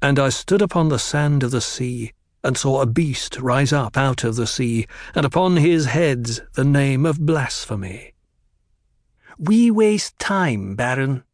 [0.00, 2.12] And I stood upon the sand of the sea,
[2.44, 6.64] and saw a beast rise up out of the sea, and upon his heads the
[6.64, 8.14] name of blasphemy.
[9.38, 11.24] We waste time, Baron,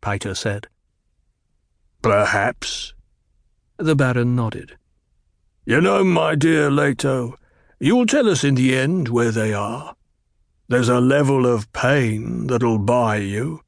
[0.00, 0.68] Piter said.
[2.02, 2.94] Perhaps.
[3.76, 4.76] The Baron nodded.
[5.66, 7.36] You know, my dear Leto,
[7.82, 9.96] You'll tell us in the end where they are.
[10.68, 13.62] There's a level of pain that'll buy you.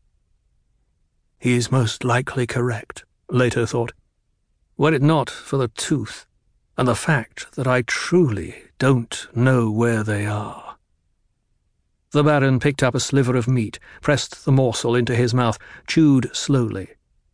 [1.38, 3.94] He is most likely correct, Leto thought.
[4.77, 6.27] Were it not for the tooth,
[6.77, 10.77] and the fact that I truly don't know where they are.
[12.11, 16.29] The Baron picked up a sliver of meat, pressed the morsel into his mouth, chewed
[16.37, 16.90] slowly,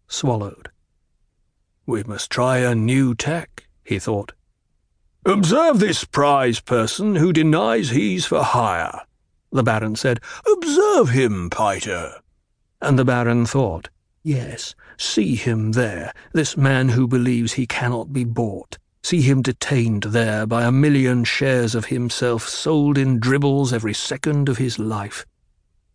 [0.06, 0.70] swallowed.
[1.86, 4.32] We must try a new tack, he thought.
[5.28, 9.02] Observe this prize person who denies he's for hire,
[9.52, 10.20] the Baron said.
[10.50, 12.14] Observe him, Piter.
[12.80, 13.90] And the Baron thought,
[14.22, 18.78] Yes, see him there, this man who believes he cannot be bought.
[19.02, 24.48] See him detained there by a million shares of himself sold in dribbles every second
[24.48, 25.26] of his life.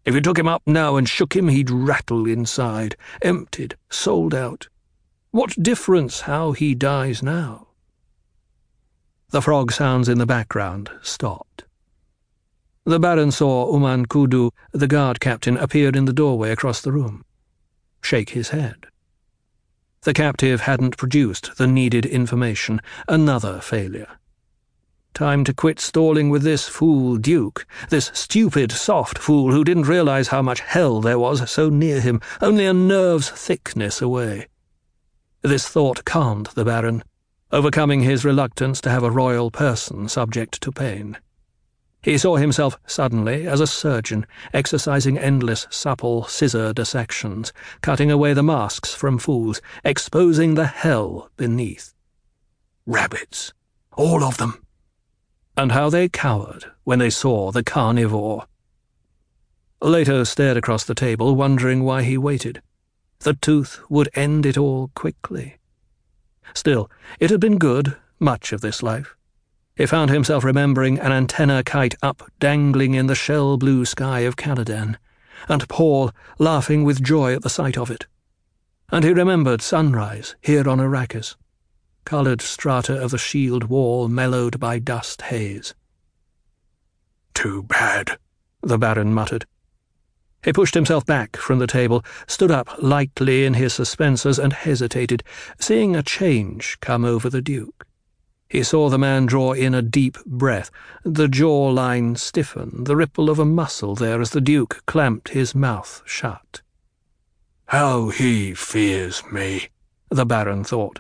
[0.06, 4.68] If you took him up now and shook him, he'd rattle inside, emptied, sold out.
[5.32, 7.70] What difference how he dies now?
[9.34, 11.64] The frog sounds in the background stopped.
[12.86, 17.26] The Baron saw Umman Kudu, the guard captain, appear in the doorway across the room.
[18.04, 18.86] Shake his head.
[20.04, 22.80] The captive hadn't produced the needed information.
[23.08, 24.20] Another failure.
[25.16, 30.28] Time to quit stalling with this fool Duke, this stupid, soft fool who didn't realize
[30.28, 34.46] how much hell there was so near him, only a nerve's thickness away.
[35.42, 37.02] This thought calmed the Baron
[37.54, 41.16] overcoming his reluctance to have a royal person subject to pain.
[42.02, 48.42] He saw himself suddenly as a surgeon, exercising endless supple scissor dissections, cutting away the
[48.42, 51.94] masks from fools, exposing the hell beneath.
[52.88, 53.54] Rabbits,
[53.96, 54.66] all of them.
[55.56, 58.48] And how they cowered when they saw the carnivore.
[59.80, 62.64] Leto stared across the table, wondering why he waited.
[63.20, 65.60] The tooth would end it all quickly.
[66.54, 66.90] Still,
[67.20, 69.16] it had been good, much of this life.
[69.76, 74.36] He found himself remembering an antenna kite up dangling in the shell blue sky of
[74.36, 74.98] Caladan,
[75.50, 78.06] and Paul laughing with joy at the sight of it.
[78.92, 81.36] And he remembered sunrise here on Arrakis,
[82.06, 85.74] coloured strata of the shield wall mellowed by dust haze.
[87.34, 88.20] Too bad,
[88.62, 89.48] the Baron muttered.
[90.44, 95.24] He pushed himself back from the table, stood up lightly in his suspensors, and hesitated,
[95.58, 97.88] seeing a change come over the Duke.
[98.50, 100.70] He saw the man draw in a deep breath,
[101.04, 105.56] the jaw line stiffen, the ripple of a muscle there as the Duke clamped his
[105.56, 106.62] mouth shut.
[107.68, 109.70] How he fears me,
[110.10, 111.00] the Baron thought.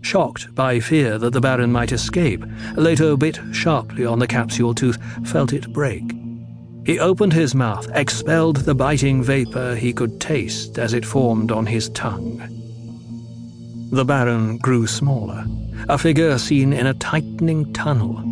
[0.00, 2.42] Shocked by fear that the Baron might escape,
[2.74, 4.98] Leto bit sharply on the capsule tooth,
[5.28, 6.23] felt it break.
[6.84, 11.64] He opened his mouth, expelled the biting vapor he could taste as it formed on
[11.64, 12.42] his tongue.
[13.90, 15.46] The Baron grew smaller,
[15.88, 18.22] a figure seen in a tightening tunnel.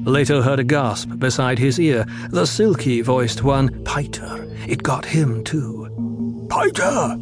[0.00, 4.44] Leto heard a gasp beside his ear, the silky voiced one, Piter.
[4.66, 6.46] It got him too.
[6.50, 7.14] Piter!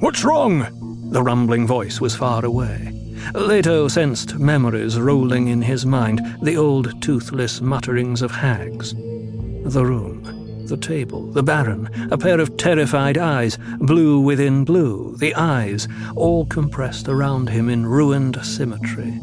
[0.00, 1.08] What's wrong?
[1.12, 2.92] The rumbling voice was far away.
[3.34, 8.94] Leto sensed memories rolling in his mind, the old toothless mutterings of hags.
[9.64, 15.34] The room, the table, the Baron, a pair of terrified eyes, blue within blue, the
[15.34, 15.86] eyes,
[16.16, 19.20] all compressed around him in ruined symmetry.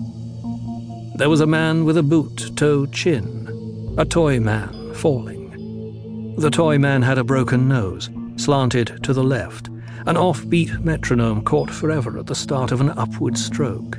[1.16, 6.36] There was a man with a boot toe chin, a toy man falling.
[6.38, 9.70] The toy man had a broken nose, slanted to the left,
[10.06, 13.98] an offbeat metronome caught forever at the start of an upward stroke.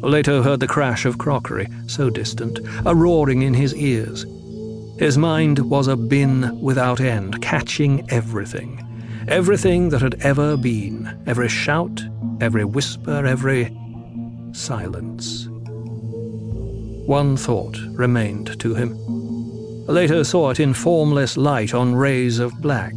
[0.00, 4.24] Leto heard the crash of crockery, so distant, a roaring in his ears.
[4.98, 8.84] His mind was a bin without end, catching everything.
[9.28, 12.02] Everything that had ever been, every shout,
[12.40, 13.72] every whisper, every
[14.50, 15.46] silence.
[17.06, 18.96] One thought remained to him.
[19.86, 22.96] Leto saw it in formless light on rays of black.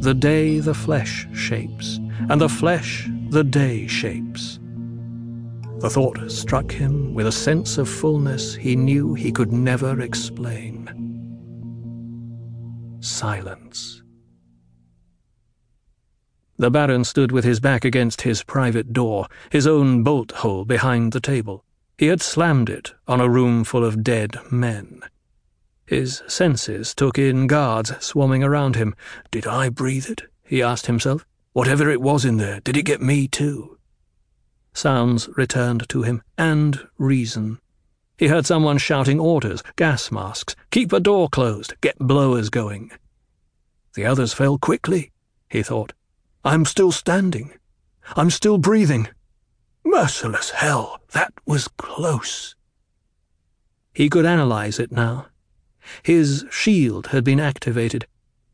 [0.00, 4.58] The day the flesh shapes, and the flesh the day shapes.
[5.78, 11.03] The thought struck him with a sense of fullness he knew he could never explain.
[13.04, 14.02] Silence.
[16.56, 21.12] The Baron stood with his back against his private door, his own bolt hole behind
[21.12, 21.64] the table.
[21.98, 25.02] He had slammed it on a room full of dead men.
[25.84, 28.94] His senses took in guards swarming around him.
[29.30, 30.22] Did I breathe it?
[30.42, 31.26] he asked himself.
[31.52, 33.78] Whatever it was in there, did it get me too?
[34.72, 37.60] Sounds returned to him, and reason.
[38.16, 42.92] He heard someone shouting orders, gas masks, keep a door closed, get blowers going.
[43.94, 45.12] The others fell quickly,
[45.48, 45.92] he thought.
[46.44, 47.52] I'm still standing.
[48.16, 49.08] I'm still breathing.
[49.84, 52.54] Merciless hell, that was close.
[53.92, 55.26] He could analyze it now.
[56.02, 58.06] His shield had been activated,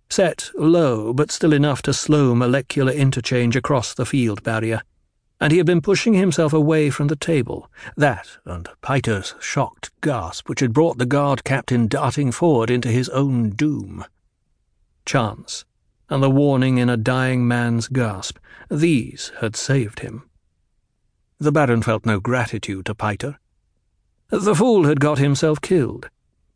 [0.08, 4.82] set low but still enough to slow molecular interchange across the field barrier,
[5.40, 10.48] and he had been pushing himself away from the table, that and Piter's shocked gasp
[10.48, 14.04] which had brought the guard captain darting forward into his own doom.
[15.06, 15.64] Chance,
[16.08, 18.38] and the warning in a dying man's gasp,
[18.68, 20.28] these had saved him.
[21.38, 23.38] The Baron felt no gratitude to Piter.
[24.28, 26.10] The fool had got himself killed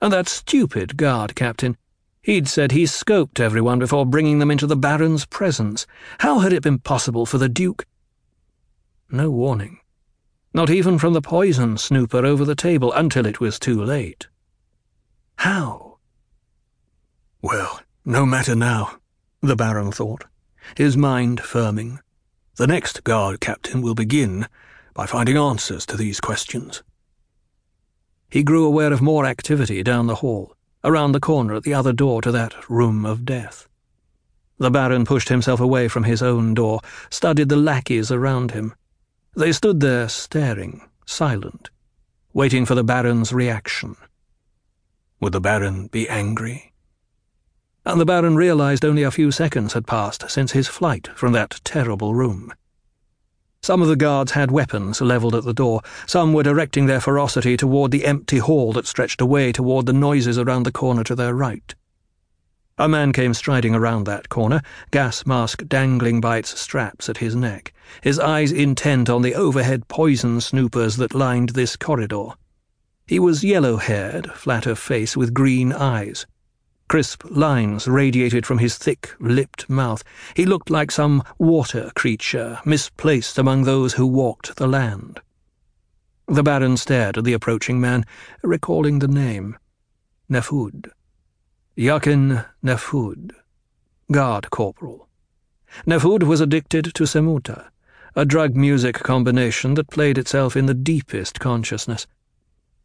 [0.05, 1.78] and that stupid guard captain.
[2.20, 5.87] He'd said he scoped everyone before bringing them into the Baron's presence.
[6.18, 7.87] How had it been possible for the Duke?
[9.11, 9.78] No warning.
[10.52, 14.28] Not even from the poison snooper over the table until it was too late.
[15.36, 15.98] How?
[17.42, 18.98] Well, no matter now,
[19.40, 20.24] the Baron thought,
[20.76, 21.98] his mind firming.
[22.57, 24.46] The next guard captain will begin
[24.94, 26.82] by finding answers to these questions.
[28.30, 31.92] He grew aware of more activity down the hall, around the corner at the other
[31.92, 33.68] door to that room of death.
[34.59, 36.80] The Baron pushed himself away from his own door,
[37.11, 38.74] studied the lackeys around him.
[39.37, 41.70] They stood there staring, silent,
[42.32, 43.97] waiting for the Baron's reaction.
[45.18, 46.72] Would the Baron be angry?
[47.85, 51.61] And the Baron realized only a few seconds had passed since his flight from that
[51.64, 52.53] terrible room.
[53.61, 57.57] Some of the guards had weapons levelled at the door, some were directing their ferocity
[57.57, 61.35] toward the empty hall that stretched away toward the noises around the corner to their
[61.35, 61.74] right.
[62.76, 64.60] A man came striding around that corner,
[64.90, 67.72] gas mask dangling by its straps at his neck,
[68.02, 72.30] his eyes intent on the overhead poison snoopers that lined this corridor.
[73.06, 76.26] He was yellow-haired, flat of face, with green eyes.
[76.88, 80.02] Crisp lines radiated from his thick, lipped mouth.
[80.34, 85.20] He looked like some water creature, misplaced among those who walked the land.
[86.26, 88.04] The Baron stared at the approaching man,
[88.42, 89.58] recalling the name.
[90.28, 90.90] Nefud.
[91.76, 93.32] Yakin Nefud.
[94.12, 95.08] Guard Corporal.
[95.84, 97.68] Nefud was addicted to Semuta,
[98.14, 102.06] a drug-music combination that played itself in the deepest consciousness.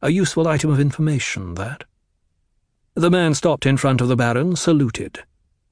[0.01, 1.83] A useful item of information, that.
[2.95, 5.19] The man stopped in front of the Baron, saluted.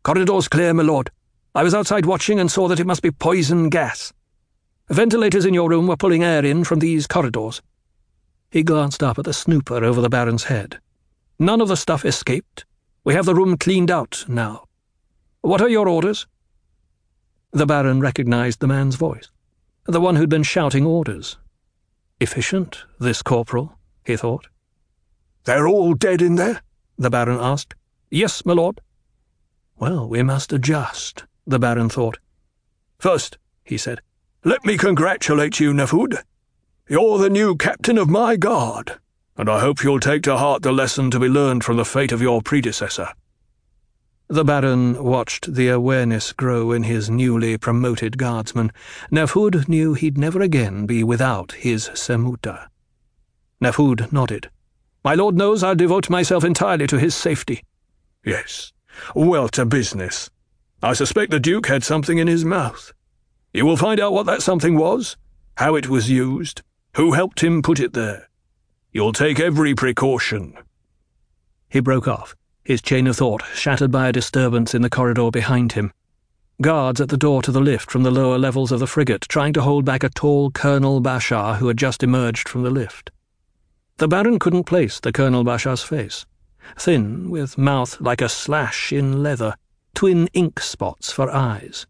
[0.03, 1.09] Corridor's clear, my lord.
[1.55, 4.13] I was outside watching and saw that it must be poison gas.
[4.89, 7.63] Ventilators in your room were pulling air in from these corridors.
[8.51, 10.77] He glanced up at the snooper over the Baron's head.
[11.39, 12.63] None of the stuff escaped.
[13.07, 14.65] We have the room cleaned out now.
[15.39, 16.27] What are your orders?
[17.53, 19.31] The Baron recognized the man's voice,
[19.85, 21.37] the one who'd been shouting orders.
[22.19, 24.47] Efficient, this corporal, he thought.
[25.45, 26.61] They're all dead in there?
[26.97, 27.75] the Baron asked.
[28.11, 28.81] Yes, my lord.
[29.77, 32.19] Well, we must adjust, the Baron thought.
[32.99, 34.01] First, he said,
[34.43, 36.23] let me congratulate you, Nefud.
[36.89, 38.99] You're the new captain of my guard,
[39.37, 42.11] and I hope you'll take to heart the lesson to be learned from the fate
[42.11, 43.09] of your predecessor.
[44.29, 48.73] The Baron watched the awareness grow in his newly promoted guardsman.
[49.09, 52.67] Nefud knew he'd never again be without his Semuta.
[53.61, 54.49] Nefud nodded.
[55.03, 57.63] My lord knows I'll devote myself entirely to his safety.
[58.25, 58.73] Yes.
[59.15, 60.29] Well, to business.
[60.83, 62.91] I suspect the Duke had something in his mouth.
[63.53, 65.15] You will find out what that something was,
[65.55, 66.63] how it was used,
[66.95, 68.26] who helped him put it there.
[68.97, 70.57] You'll take every precaution.
[71.69, 75.73] He broke off his chain of thought shattered by a disturbance in the corridor behind
[75.73, 75.93] him.
[76.63, 79.53] Guards at the door to the lift from the lower levels of the frigate trying
[79.53, 83.11] to hold back a tall Colonel Bashar who had just emerged from the lift.
[83.97, 86.25] The Baron couldn't place the Colonel Bashar's face.
[86.75, 89.57] Thin, with mouth like a slash in leather,
[89.93, 91.85] twin ink spots for eyes.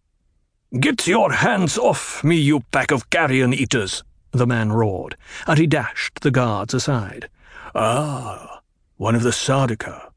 [0.78, 4.03] Get your hands off me, you pack of carrion eaters,
[4.38, 7.30] the man roared, and he dashed the guards aside.
[7.76, 8.62] Ah,
[8.98, 10.12] one of the Sardaukar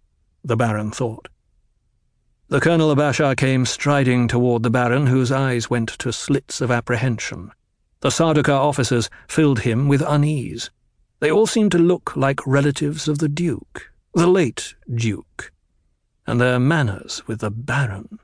[0.45, 1.29] the Baron thought.
[2.49, 7.53] The Colonel Bashar came striding toward the Baron, whose eyes went to slits of apprehension.
[8.01, 10.71] The Sardaukar officers filled him with unease.
[11.21, 15.53] They all seemed to look like relatives of the Duke, the late Duke,
[16.27, 18.19] and their manners with the Baron.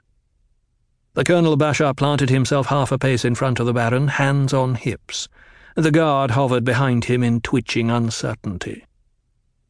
[1.12, 4.74] The Colonel Bashar planted himself half a pace in front of the Baron, hands on
[4.74, 5.28] hips.
[5.76, 8.86] The guard hovered behind him in twitching uncertainty.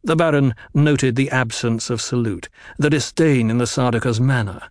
[0.04, 2.48] The Baron noted the absence of salute,
[2.78, 4.70] the disdain in the Sardaukar's manner,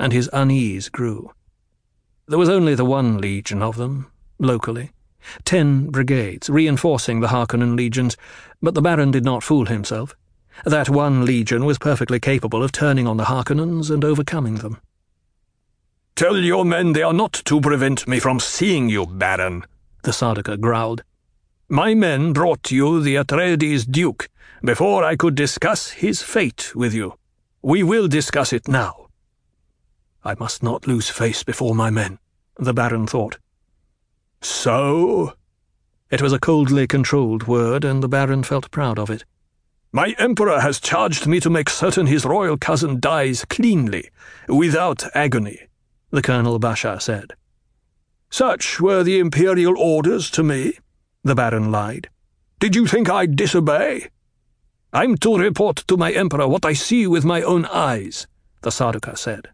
[0.00, 1.30] and his unease grew.
[2.26, 4.10] There was only the one legion of them,
[4.40, 4.90] locally.
[5.44, 8.16] Ten brigades, reinforcing the Harkonnen legions,
[8.60, 10.16] but the Baron did not fool himself.
[10.64, 14.80] That one legion was perfectly capable of turning on the Harkonnens and overcoming them.
[16.16, 19.64] Tell your men they are not to prevent me from seeing you, Baron,
[20.06, 21.02] the Sardaukar growled.
[21.68, 24.28] My men brought you the Atreides Duke,
[24.64, 27.14] before I could discuss his fate with you.
[27.60, 29.08] We will discuss it now.
[30.24, 32.20] I must not lose face before my men,
[32.56, 33.38] the Baron thought.
[34.40, 35.34] So?
[36.08, 39.24] It was a coldly controlled word, and the Baron felt proud of it.
[39.90, 44.10] My Emperor has charged me to make certain his royal cousin dies cleanly,
[44.46, 45.66] without agony,
[46.10, 47.32] the Colonel Bashar said.
[48.30, 50.78] Such were the imperial orders to me,
[51.22, 52.08] the Baron lied.
[52.58, 54.08] Did you think I'd disobey?
[54.92, 58.26] I'm to report to my Emperor what I see with my own eyes,
[58.62, 59.48] the Sardaukar said.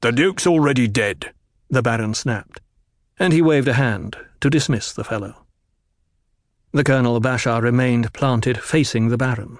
[0.00, 1.32] The Duke's already dead,
[1.68, 2.60] the Baron snapped,
[3.18, 5.44] and he waved a hand to dismiss the fellow.
[6.72, 9.58] The Colonel Bashar remained planted facing the Baron.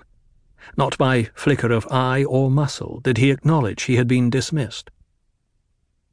[0.76, 4.90] Not by flicker of eye or muscle did he acknowledge he had been dismissed.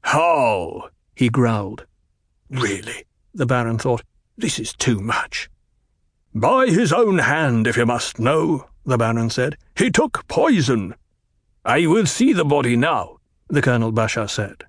[0.03, 0.89] How?
[1.15, 1.85] he growled.
[2.51, 4.03] Really, the Baron thought,
[4.37, 5.49] this is too much.
[6.35, 9.57] By his own hand, if you must know, the Baron said.
[9.77, 10.95] He took poison.
[11.63, 14.65] I will see the body now, the Colonel Bashar said.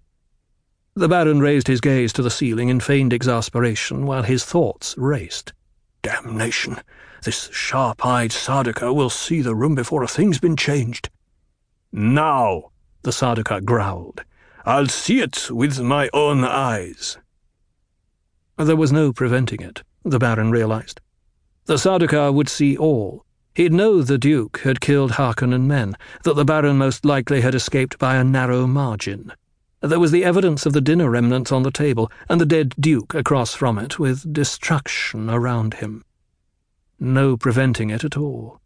[0.95, 5.53] The Baron raised his gaze to the ceiling in feigned exasperation while his thoughts raced.
[6.03, 6.78] Damnation!
[7.24, 11.09] This sharp-eyed Sardaukar will see the room before a thing's been changed.
[11.93, 12.70] Now,
[13.03, 14.22] the Sardaukar growled.
[14.64, 17.18] I'll see it with my own eyes.
[18.57, 21.01] There was no preventing it, the Baron realized.
[21.67, 23.25] The Sardaukar would see all,
[23.55, 27.99] He'd know the Duke had killed Harkonnen men, that the Baron most likely had escaped
[27.99, 29.33] by a narrow margin.
[29.83, 33.15] There was the evidence of the dinner remnants on the table, and the dead Duke
[33.15, 36.03] across from it, with destruction around him.
[36.99, 38.59] No preventing it at all.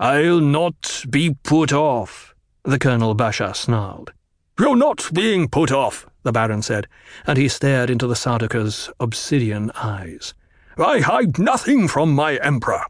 [0.00, 4.12] I'll not be put off, the Colonel Bashar snarled.
[4.58, 6.88] You're not being put off, the Baron said,
[7.26, 10.34] and he stared into the Sardaukar's obsidian eyes.
[10.76, 12.82] I hide nothing from my Emperor.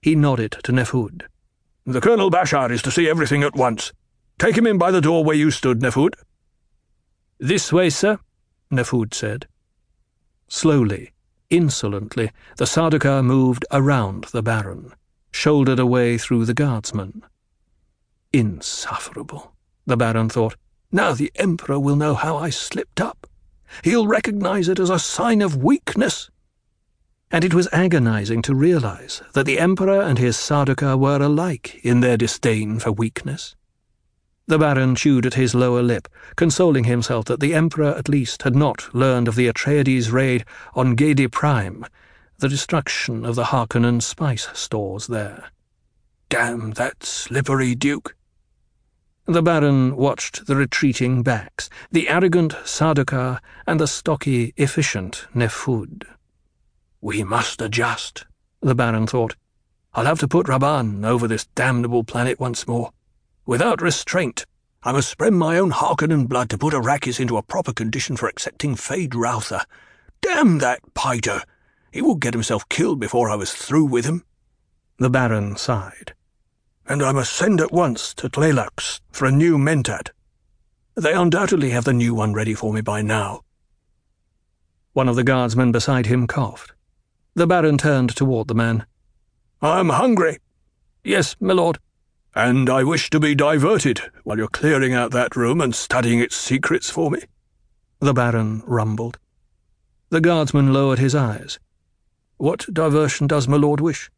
[0.00, 1.22] He nodded to Nefud.
[1.84, 3.92] The Colonel Bashar is to see everything at once.
[4.38, 6.14] Take him in by the door where you stood, Nefud.
[7.38, 8.18] This way, sir,
[8.70, 9.46] Nefud said.
[10.46, 11.12] Slowly,
[11.50, 14.92] insolently, the Sardaukar moved around the Baron,
[15.30, 17.22] shouldered away through the guardsmen.
[18.32, 19.54] Insufferable,
[19.86, 20.56] the Baron thought.
[20.94, 23.26] Now the Emperor will know how I slipped up.
[23.82, 26.30] He'll recognize it as a sign of weakness
[27.34, 31.98] and it was agonizing to realize that the Emperor and his Sardaukar were alike in
[31.98, 33.56] their disdain for weakness.
[34.46, 38.54] The Baron chewed at his lower lip, consoling himself that the Emperor at least had
[38.54, 41.84] not learned of the Atreides raid on Giedi Prime,
[42.38, 45.50] the destruction of the Harkonnen spice stores there.
[46.28, 48.14] Damn that slippery Duke,
[49.26, 56.04] The Baron watched the retreating backs, the arrogant Sardaukar and the stocky, efficient Nefud.
[57.00, 58.26] We must adjust,
[58.60, 59.34] the Baron thought.
[59.94, 62.90] I'll have to put Rabban over this damnable planet once more.
[63.46, 64.44] Without restraint,
[64.82, 68.28] I must spread my own Harkonnen blood to put Arrakis into a proper condition for
[68.28, 69.64] accepting Feyd-Rautha.
[70.20, 71.44] Damn that Piter!
[71.90, 74.22] He would get himself killed before I was through with him.
[74.98, 76.12] The Baron sighed
[76.86, 80.10] and I must send at once to Tleilax for a new mentat.
[80.94, 83.40] They undoubtedly have the new one ready for me by now.
[84.92, 86.72] One of the guardsmen beside him coughed.
[87.34, 88.86] The Baron turned toward the man.
[89.60, 90.38] I'm hungry.
[91.02, 91.78] Yes, my lord.
[92.34, 96.36] And I wish to be diverted while you're clearing out that room and studying its
[96.36, 97.22] secrets for me.
[98.00, 99.18] The Baron rumbled.
[100.10, 101.58] The guardsman lowered his eyes.
[102.36, 104.10] What diversion does my lord wish?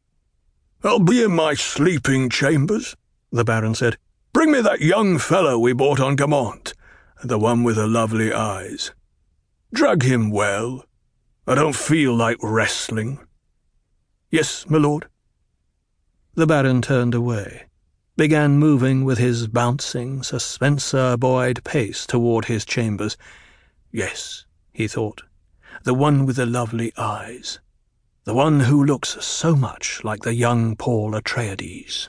[0.84, 2.96] I'll be in my sleeping chambers,
[3.32, 3.96] the Baron said.
[4.32, 6.74] Bring me that young fellow we bought on Gamont,
[7.24, 8.92] the one with the lovely eyes.
[9.72, 10.84] Drag him well.
[11.46, 13.18] I don't feel like wrestling.
[14.30, 15.06] Yes, my lord.
[16.34, 17.66] The Baron turned away,
[18.16, 23.16] began moving with his bouncing, suspensor-buoyed pace toward his chambers.
[23.90, 25.22] Yes, he thought,
[25.84, 27.60] the one with the lovely eyes
[28.26, 32.08] the one who looks so much like the young Paul Atreides.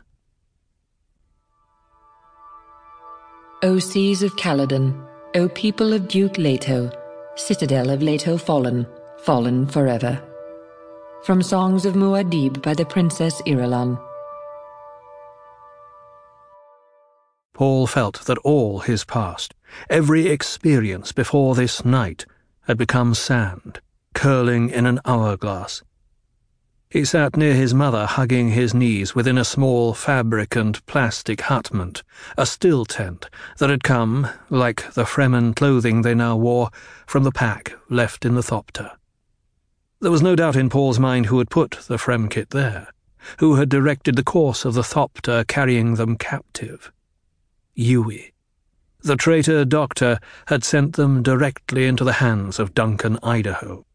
[3.62, 5.00] O seas of Caladan,
[5.36, 6.90] O people of Duke Leto,
[7.36, 8.88] citadel of Leto fallen,
[9.20, 10.20] fallen forever.
[11.24, 14.02] From Songs of Muad'Dib by the Princess Irulan.
[17.54, 19.54] Paul felt that all his past,
[19.88, 22.26] every experience before this night,
[22.62, 23.82] had become sand,
[24.16, 25.84] curling in an hourglass,
[26.90, 32.02] he sat near his mother, hugging his knees within a small fabric and plastic hutment,
[32.38, 36.70] a still tent that had come, like the Fremen clothing they now wore,
[37.06, 38.92] from the pack left in the Thopter.
[40.00, 42.88] There was no doubt in Paul's mind who had put the Fremkit there,
[43.40, 46.92] who had directed the course of the Thopter carrying them captive.
[47.76, 48.32] Yueh.
[49.02, 53.87] The traitor doctor had sent them directly into the hands of Duncan Idaho.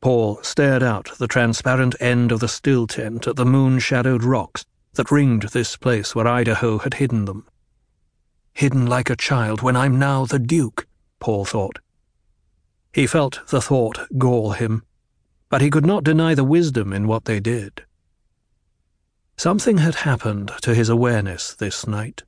[0.00, 5.10] Paul stared out the transparent end of the still tent at the moon-shadowed rocks that
[5.10, 7.46] ringed this place where Idaho had hidden them.
[8.54, 10.86] Hidden like a child when I'm now the Duke,
[11.20, 11.78] Paul thought.
[12.92, 14.82] He felt the thought gall him,
[15.48, 17.84] but he could not deny the wisdom in what they did.
[19.36, 22.24] Something had happened to his awareness this night.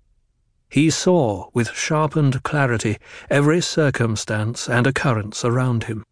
[0.68, 2.98] He saw with sharpened clarity
[3.28, 6.04] every circumstance and occurrence around him.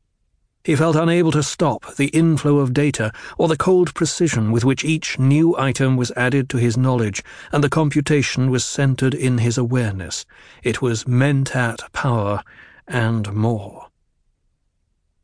[0.68, 4.84] He felt unable to stop the inflow of data or the cold precision with which
[4.84, 9.56] each new item was added to his knowledge, and the computation was centered in his
[9.56, 10.26] awareness.
[10.62, 12.42] It was mentat power
[12.86, 13.86] and more.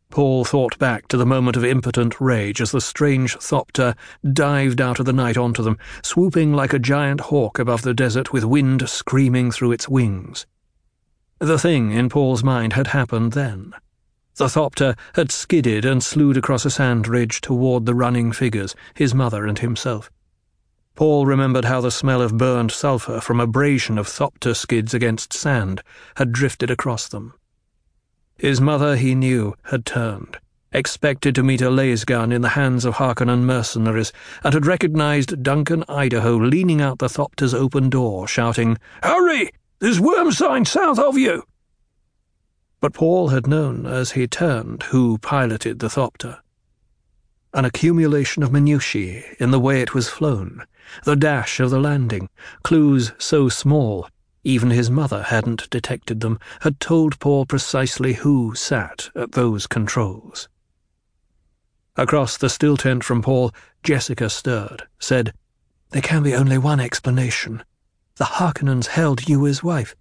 [0.09, 3.95] Paul thought back to the moment of impotent rage as the strange Thopter
[4.33, 8.33] dived out of the night onto them, swooping like a giant hawk above the desert
[8.33, 10.47] with wind screaming through its wings.
[11.39, 13.75] The thing in Paul's mind had happened then.
[14.37, 19.15] The Thopter had skidded and slewed across a sand ridge toward the running figures, his
[19.15, 20.11] mother and himself.
[20.97, 25.83] Paul remembered how the smell of burned sulphur from abrasion of Thopter skids against sand
[26.17, 27.35] had drifted across them.
[28.37, 30.39] His mother, he knew, had turned,
[30.73, 34.13] expected to meet a lasgun in the hands of Harkonnen mercenaries,
[34.43, 39.51] and had recognized Duncan Idaho leaning out the Thopter's open door, shouting, Hurry!
[39.79, 41.45] There's worm sign south of you!
[42.85, 46.41] But Paul had known as he turned who piloted the Thopter.
[47.55, 50.67] An accumulation of minutiae in the way it was flown,
[51.05, 52.29] the dash of the landing,
[52.63, 54.07] clues so small
[54.43, 60.51] even his mother hadn't detected them, had told Paul precisely who sat at those controls.
[61.97, 63.51] Across the still tent from Paul,
[63.83, 65.33] Jessica stirred, said,
[65.93, 67.65] There can be only one explanation.
[68.17, 69.97] The Harkonnens held Yueh's wife.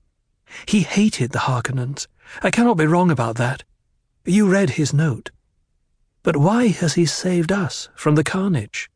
[0.65, 2.07] He hated the Harkonnens.
[2.41, 3.63] I cannot be wrong about that.
[4.25, 5.31] You read his note.
[6.23, 8.89] But why has he saved us from the carnage?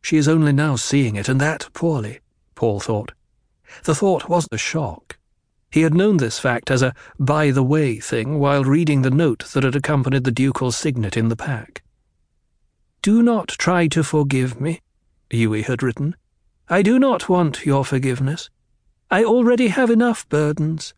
[0.00, 2.20] She is only now seeing it, and that poorly,
[2.54, 3.12] Paul thought.
[3.84, 5.18] The thought was a shock.
[5.70, 9.74] He had known this fact as a by-the-way thing while reading the note that had
[9.74, 11.82] accompanied the ducal signet in the pack.
[13.02, 14.80] Do not try to forgive me,
[15.30, 16.14] Yueh had written.
[16.68, 18.50] I do not want your forgiveness.
[19.10, 20.94] I already have enough burdens.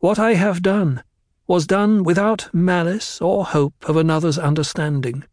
[0.00, 1.02] What I have done
[1.48, 5.24] was done without malice or hope of another's understanding.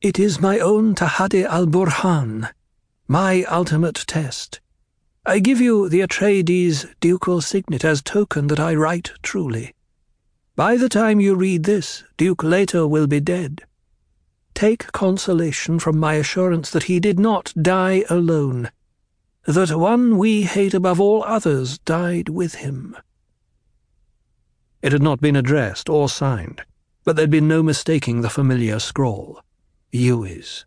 [0.00, 2.50] It is my own Tahadi al Burhan,
[3.06, 4.60] my ultimate test.
[5.26, 9.74] I give you the Atreides ducal signet as token that I write truly.
[10.56, 13.64] By the time you read this, Duke Leto will be dead.
[14.54, 18.70] Take consolation from my assurance that he did not die alone,
[19.46, 22.96] that one we hate above all others died with him.
[24.84, 26.60] It had not been addressed or signed,
[27.04, 29.40] but there'd been no mistaking the familiar scrawl.
[29.90, 30.66] Yueh's.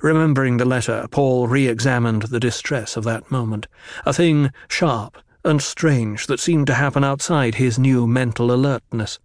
[0.00, 3.66] Remembering the letter, Paul re examined the distress of that moment,
[4.06, 9.18] a thing sharp and strange that seemed to happen outside his new mental alertness.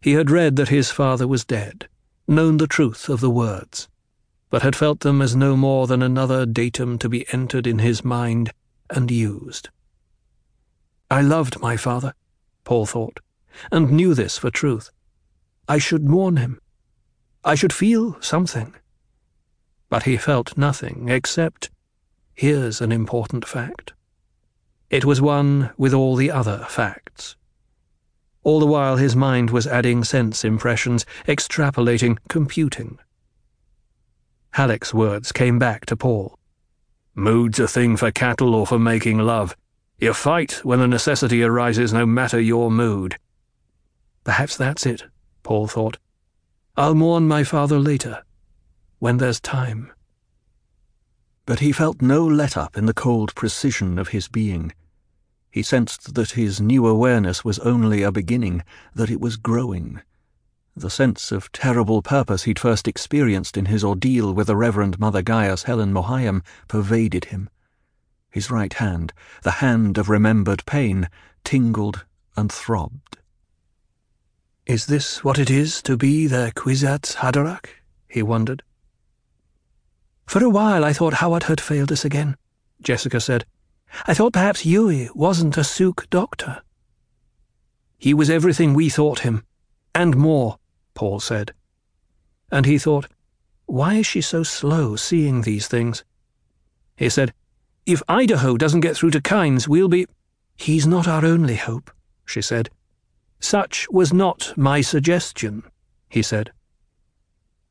[0.00, 1.88] He had read that his father was dead,
[2.26, 3.88] known the truth of the words,
[4.50, 8.04] but had felt them as no more than another datum to be entered in his
[8.04, 8.52] mind
[8.90, 9.68] and used.
[11.08, 12.14] I loved my father,
[12.64, 13.20] Paul thought,
[13.70, 14.90] and knew this for truth.
[15.68, 16.60] I should mourn him.
[17.44, 18.74] I should feel something.
[19.88, 21.70] But he felt nothing except,
[22.34, 23.92] here's an important fact.
[24.90, 27.36] It was one with all the other facts.
[28.44, 32.98] All the while his mind was adding sense impressions, extrapolating, computing.
[34.54, 36.38] Halleck's words came back to Paul.
[37.14, 39.56] Mood's a thing for cattle or for making love.
[40.02, 43.20] You fight when the necessity arises, no matter your mood.
[44.24, 45.04] Perhaps that's it,
[45.44, 45.98] Paul thought.
[46.76, 48.24] I'll mourn my father later,
[48.98, 49.92] when there's time.
[51.46, 54.72] But he felt no let up in the cold precision of his being.
[55.52, 58.64] He sensed that his new awareness was only a beginning,
[58.96, 60.00] that it was growing.
[60.74, 65.22] The sense of terrible purpose he'd first experienced in his ordeal with the Reverend Mother
[65.22, 67.48] Gaius Helen Mohiam pervaded him.
[68.32, 69.12] His right hand,
[69.42, 71.10] the hand of remembered pain,
[71.44, 73.18] tingled and throbbed.
[74.64, 77.66] Is this what it is to be the Kwisatz Haderach?
[78.08, 78.62] he wondered.
[80.26, 82.38] For a while I thought Hawat had failed us again,
[82.80, 83.44] Jessica said.
[84.06, 86.62] I thought perhaps Yueh wasn't a Suk doctor.
[87.98, 89.44] He was everything we thought him,
[89.94, 90.58] and more,
[90.94, 91.52] Paul said.
[92.50, 93.08] And he thought,
[93.66, 96.02] why is she so slow seeing these things?
[96.96, 97.34] He said,
[97.86, 100.06] if Idaho doesn't get through to Kynes, we'll be.
[100.56, 101.90] He's not our only hope,
[102.24, 102.70] she said.
[103.40, 105.64] Such was not my suggestion,
[106.08, 106.52] he said.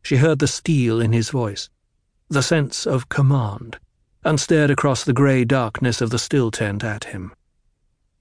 [0.02, 1.70] She heard the steel in his voice,
[2.30, 3.80] the sense of command
[4.24, 7.34] and stared across the grey darkness of the still tent at him.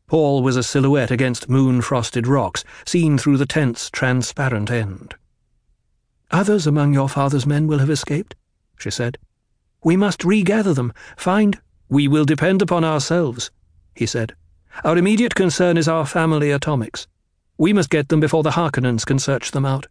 [0.07, 5.14] Paul was a silhouette against moon-frosted rocks, seen through the tent's transparent end.
[6.30, 8.34] Others among your father's men will have escaped,
[8.78, 9.18] she said.
[9.84, 11.61] We must regather them, find...
[11.91, 13.51] We will depend upon ourselves,
[13.97, 14.36] he said.
[14.84, 17.09] Our immediate concern is our family atomics.
[17.59, 19.88] We must get them before the Harkonnens can search them out.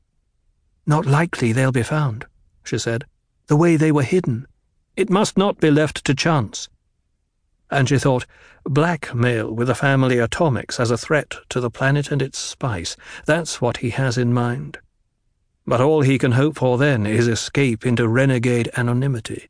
[0.88, 2.26] Not likely they'll be found,
[2.64, 3.04] she said.
[3.47, 4.47] The way they were hidden.
[4.95, 6.70] It must not be left to chance.
[7.70, 8.26] And she thought,
[8.64, 12.95] blackmail with the family atomics as a threat to the planet and its spice,
[13.26, 14.78] that's what he has in mind.
[15.68, 19.49] But all he can hope for then is escape into renegade anonymity.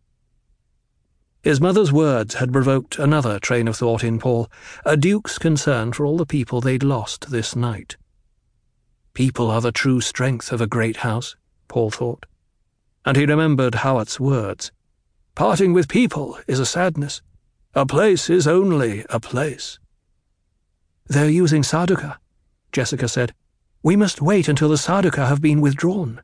[1.41, 4.49] His mother's words had provoked another train of thought in Paul,
[4.85, 7.95] a duke's concern for all the people they'd lost this night.
[9.13, 11.37] People are the true strength of a great house,
[11.69, 12.25] Paul thought.
[13.05, 14.73] And he remembered Hawat's words.
[15.33, 17.21] Parting with people is a sadness.
[17.73, 19.79] A place is only a place.
[21.07, 22.17] They're using Sardaukar,
[22.73, 23.33] Jessica said.
[23.81, 26.21] We must wait until the Sardaukar have been withdrawn.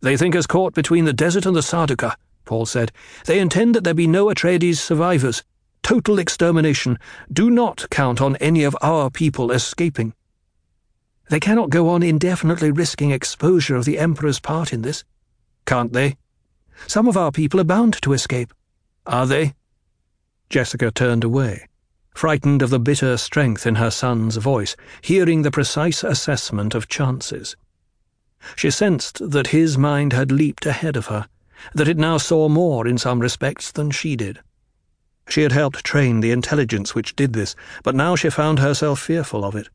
[0.00, 2.92] They think us caught between the desert and the Sardaukar, Paul said.
[3.26, 5.42] They intend that there be no Atreides survivors.
[5.82, 6.98] Total extermination.
[7.32, 10.14] Do not count on any of our people escaping.
[11.30, 15.04] They cannot go on indefinitely risking exposure of the Emperor's part in this.
[15.64, 16.16] Can't they?
[16.86, 18.52] Some of our people are bound to escape.
[19.06, 19.54] Are they?
[20.50, 21.68] Jessica turned away,
[22.14, 27.56] frightened of the bitter strength in her son's voice, hearing the precise assessment of chances.
[28.56, 31.28] She sensed that his mind had leaped ahead of her,
[31.74, 34.40] that it now saw more in some respects than she did.
[35.28, 39.44] She had helped train the intelligence which did this, but now she found herself fearful
[39.44, 39.68] of it.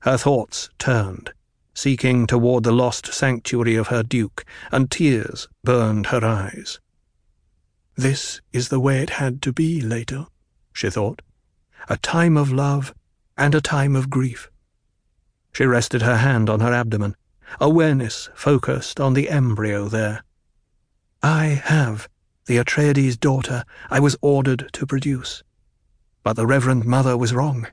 [0.00, 1.32] Her thoughts turned
[1.74, 6.78] seeking toward the lost sanctuary of her duke, and tears burned her eyes.
[7.96, 10.28] This is the way it had to be, Leto,
[10.72, 11.22] she thought.
[11.88, 12.94] A time of love
[13.38, 14.50] and a time of grief.
[15.52, 17.16] She rested her hand on her abdomen,
[17.60, 20.22] awareness focused on the embryo there.
[21.22, 22.08] I have
[22.46, 25.42] the Atreides daughter I was ordered to produce.
[26.22, 27.66] But the Reverend Mother was wrong.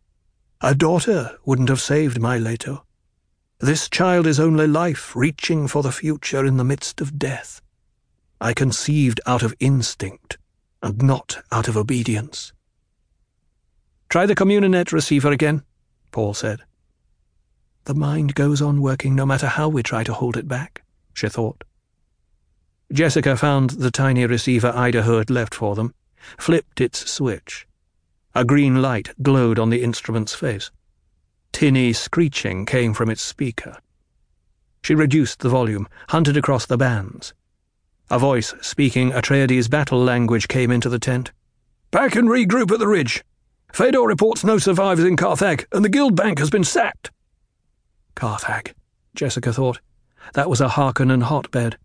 [0.62, 2.84] A daughter wouldn't have saved my Leto.
[3.60, 7.62] This child is only life reaching for the future in the midst of death.
[8.40, 10.38] I conceived out of instinct
[10.84, 12.54] and not out of obedience.
[14.10, 15.64] Try the Communinet receiver again,
[16.12, 16.60] Paul said.
[17.86, 20.84] The mind goes on working no matter how we try to hold it back,
[21.14, 21.64] she thought.
[22.92, 25.94] Jessica found the tiny receiver Idaho had left for them,
[26.38, 27.68] flipped its switch.
[28.34, 30.72] A green light glowed on the instrument's face.
[31.52, 33.78] Tinny screeching came from its speaker.
[34.84, 37.34] She reduced the volume, hunted across the bands.
[38.10, 41.34] A voice speaking Atreides battle language came into the tent.
[41.92, 43.24] Pack and regroup at the ridge.
[43.74, 47.12] Fedor reports no survivors in Carthag, and the guild bank has been sacked.
[48.16, 48.74] Carthag,
[49.14, 49.82] Jessica thought.
[50.36, 51.78] That was a Harkonnen hotbed.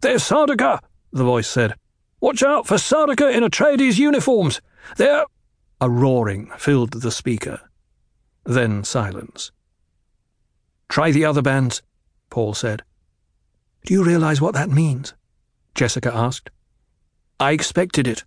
[0.00, 0.80] There's Sardaukar,
[1.12, 1.74] the voice said.
[2.20, 4.60] Watch out for Sardaukar in Atreides uniforms.
[4.96, 5.24] They're.
[5.80, 7.60] A roaring filled the speaker.
[8.44, 9.50] Then silence.
[10.88, 11.82] Try the other bands,
[12.30, 12.82] Paul said.
[13.84, 15.14] Do you realize what that means?
[15.74, 16.50] Jessica asked.
[17.38, 18.24] I expected it.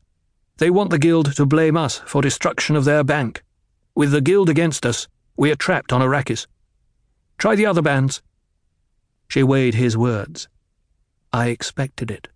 [0.57, 3.43] They want the Guild to blame us for destruction of their bank.
[3.95, 6.47] With the Guild against us, we are trapped on Arrakis.
[7.37, 8.21] Try the other bands.
[9.27, 10.47] She weighed his words.
[11.33, 12.27] I expected it.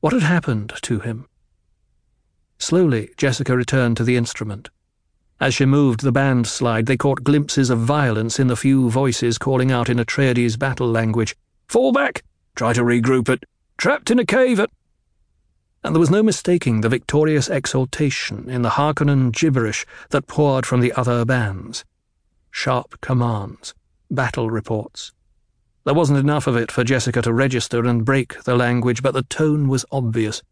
[0.00, 1.28] What had happened to him?
[2.58, 4.70] Slowly, Jessica returned to the instrument.
[5.38, 9.38] As she moved the band slide, they caught glimpses of violence in the few voices
[9.38, 11.36] calling out in Atreides battle language.
[11.68, 12.24] Fall back!
[12.56, 13.44] Try to regroup it.
[13.78, 14.70] Trapped in a cave at.
[15.84, 20.80] And there was no mistaking the victorious exultation in the Harkonnen gibberish that poured from
[20.80, 21.84] the other bands.
[22.50, 23.74] Sharp commands,
[24.10, 25.12] battle reports.
[25.86, 29.22] There wasn't enough of it for Jessica to register and break the language, but the
[29.22, 30.42] tone was obvious.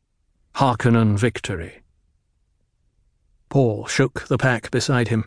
[0.55, 1.83] Harkonnen victory.
[3.49, 5.25] Paul shook the pack beside him,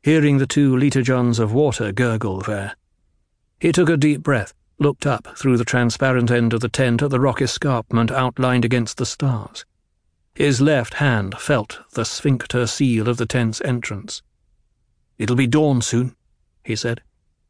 [0.00, 2.76] hearing the two literjons of water gurgle there.
[3.58, 7.10] He took a deep breath, looked up through the transparent end of the tent at
[7.10, 9.64] the rock escarpment outlined against the stars.
[10.36, 14.22] His left hand felt the sphincter seal of the tent's entrance.
[15.18, 16.14] It'll be dawn soon,
[16.64, 17.02] he said.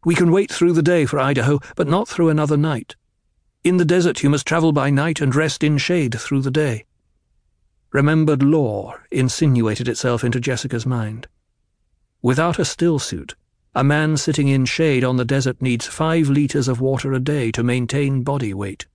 [0.05, 2.96] We can wait through the day for Idaho, but not through another night.
[3.62, 6.86] In the desert you must travel by night and rest in shade through the day.
[7.92, 11.28] Remembered lore insinuated itself into Jessica's mind.
[12.20, 13.36] Without a still suit,
[13.74, 17.53] a man sitting in shade on the desert needs five litres of water a day
[17.53, 18.86] to maintain body weight.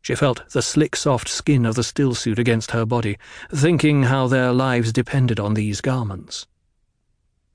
[0.00, 3.18] She felt the slick, soft skin of the still suit against her body,
[3.50, 6.46] thinking how their lives depended on these garments.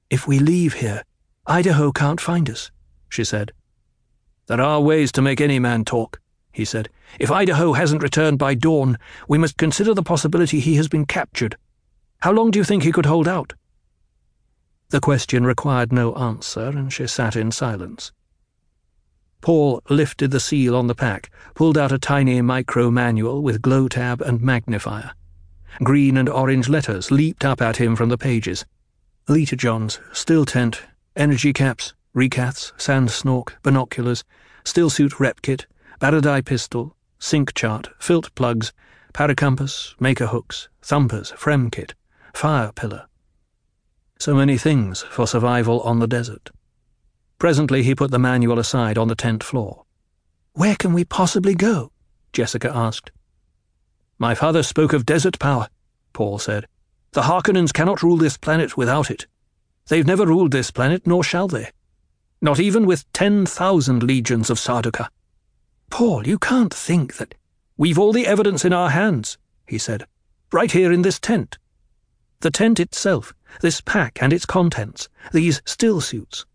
[0.10, 1.04] If we leave here,
[1.50, 2.70] Idaho can't find us,
[3.10, 3.54] she said.
[4.46, 6.22] There are ways to make any man talk,
[6.52, 6.90] he said.
[7.20, 11.58] If Idaho hasn't returned by dawn, we must consider the possibility he has been captured.
[12.20, 13.54] How long do you think he could hold out?
[14.90, 18.12] The question required no answer, and she sat in silence.
[19.42, 23.88] Paul lifted the seal on the pack, pulled out a tiny micro manual with glow
[23.88, 25.14] tab and magnifier.
[25.84, 28.66] Green and orange letters leaped up at him from the pages.
[29.28, 30.84] Literjons, still tent,
[31.20, 34.24] energy caps, recaths, sand snork, binoculars,
[34.64, 35.68] still suit rep kit,
[36.00, 38.72] Baradye pistol, sync chart, filt plugs,
[39.14, 41.92] paracompass, maker hooks, thumpers, Fremkit,
[42.34, 43.06] fire pillar.
[44.18, 46.52] So many things for survival on the desert.
[47.38, 49.84] Presently he put the manual aside on the tent floor.
[50.54, 51.92] Where can we possibly go?
[52.32, 53.12] Jessica asked.
[54.18, 55.68] My father spoke of desert power,
[56.14, 56.66] Paul said.
[57.12, 59.28] The Harkonnens cannot rule this planet without it.
[59.90, 61.72] They've never ruled this planet, nor shall they.
[62.42, 65.10] Not even with ten thousand legions of Sardaukar.
[65.90, 67.34] Paul, you can't think that.
[67.76, 70.06] We've all the evidence in our hands, he said,
[70.52, 71.58] right here in this tent.
[72.42, 76.46] The tent itself, this pack and its contents, these still suits.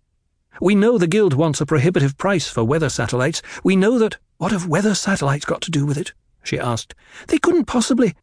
[0.60, 3.42] We know the Guild wants a prohibitive price for weather satellites.
[3.64, 4.16] We know that.
[4.38, 6.12] What have weather satellites got to do with it?
[6.44, 6.94] she asked.
[7.26, 8.14] They couldn't possibly.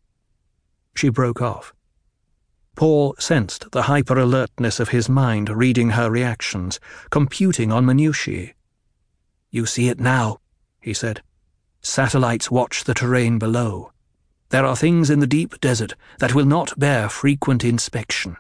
[0.95, 1.73] She broke off.
[2.75, 8.53] Paul sensed the hyper alertness of his mind reading her reactions, computing on minutiae.
[9.49, 10.39] You see it now,
[10.79, 11.21] he said.
[11.81, 13.91] Satellites watch the terrain below.
[14.49, 18.37] There are things in the deep desert that will not bear frequent inspection.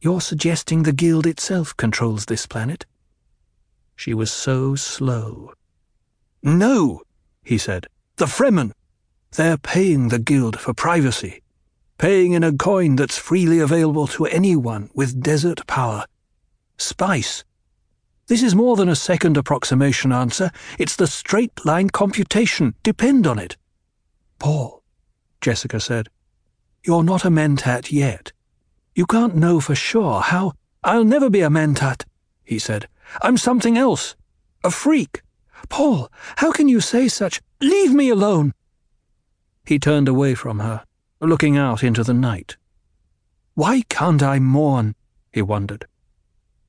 [0.00, 2.86] You're suggesting the Guild itself controls this planet?
[3.96, 5.52] She was so slow.
[6.42, 7.02] No,
[7.42, 7.86] he said.
[8.16, 8.72] The Fremen.
[9.32, 11.42] They're paying the Guild for privacy.
[11.98, 16.04] Paying in a coin that's freely available to anyone with desert power.
[16.76, 17.44] Spice.
[18.26, 20.50] This is more than a second approximation answer.
[20.78, 22.74] It's the straight line computation.
[22.82, 23.56] Depend on it.
[24.38, 24.82] Paul,
[25.40, 26.08] Jessica said,
[26.86, 28.32] you're not a mentat yet.
[28.94, 30.52] You can't know for sure how.
[30.84, 32.04] I'll never be a mentat,
[32.44, 32.86] he said.
[33.22, 34.14] I'm something else.
[34.62, 35.22] A freak.
[35.68, 37.40] Paul, how can you say such?
[37.60, 38.54] Leave me alone.
[39.66, 40.84] He turned away from her,
[41.20, 42.56] looking out into the night.
[43.54, 44.94] Why can't I mourn?
[45.32, 45.86] he wondered.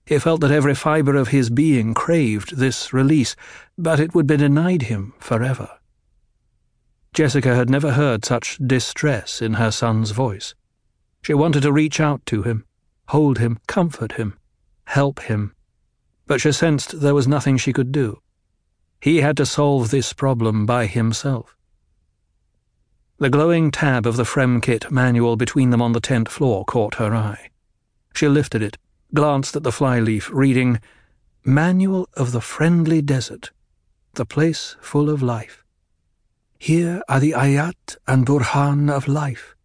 [0.06, 3.36] He felt that every fibre of his being craved this release,
[3.78, 5.70] but it would be denied him forever.
[7.14, 10.56] Jessica had never heard such distress in her son's voice.
[11.24, 12.64] She wanted to reach out to him,
[13.10, 14.38] hold him, comfort him,
[14.86, 15.54] help him,
[16.26, 18.22] but she sensed there was nothing she could do.
[19.02, 21.57] He had to solve this problem by himself.
[23.20, 27.15] The glowing tab of the Fremkit manual between them on the tent floor caught her
[27.15, 27.49] eye.
[28.13, 28.78] She lifted it,
[29.11, 30.80] glanced at the flyleaf, reading,
[31.43, 33.49] Manual of the Friendly Desert,
[34.13, 35.63] the place full of life.
[36.59, 39.55] Here are the ayat and burhan of life.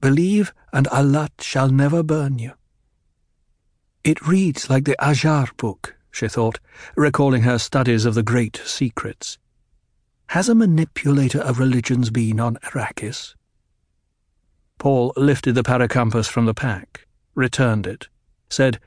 [0.00, 2.52] Believe, and Allah shall never burn you.
[4.04, 6.60] It reads like the Azhar book, she thought,
[6.94, 9.36] recalling her studies of the great secrets.
[10.30, 13.34] Has a manipulator of religions been on Arrakis?
[14.78, 17.04] Paul lifted the paracompass from the pack,
[17.34, 18.06] returned it,
[18.48, 18.78] said,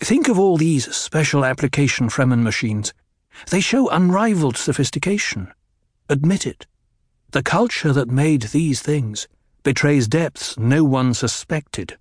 [0.00, 2.94] Think of all these special application Fremen machines.
[3.50, 5.52] They show unrivaled sophistication.
[6.08, 6.66] Admit it.
[7.32, 9.28] The culture that made these things
[9.62, 11.98] betrays depths no one suspected.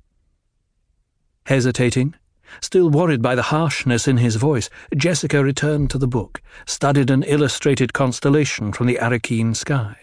[1.45, 2.15] Hesitating,
[2.61, 7.23] Still worried by the harshness in his voice, Jessica returned to the book, studied an
[7.23, 9.97] illustrated constellation from the Arrakeen sky.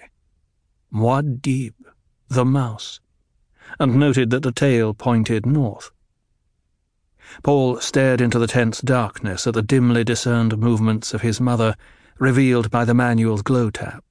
[0.93, 1.75] Muad'Dib,
[2.29, 3.01] the mouse,
[3.81, 5.91] and noted that the tail pointed north.
[7.43, 11.75] Paul stared into the tense darkness at the dimly discerned movements of his mother,
[12.19, 14.03] revealed by the manual's glow tab.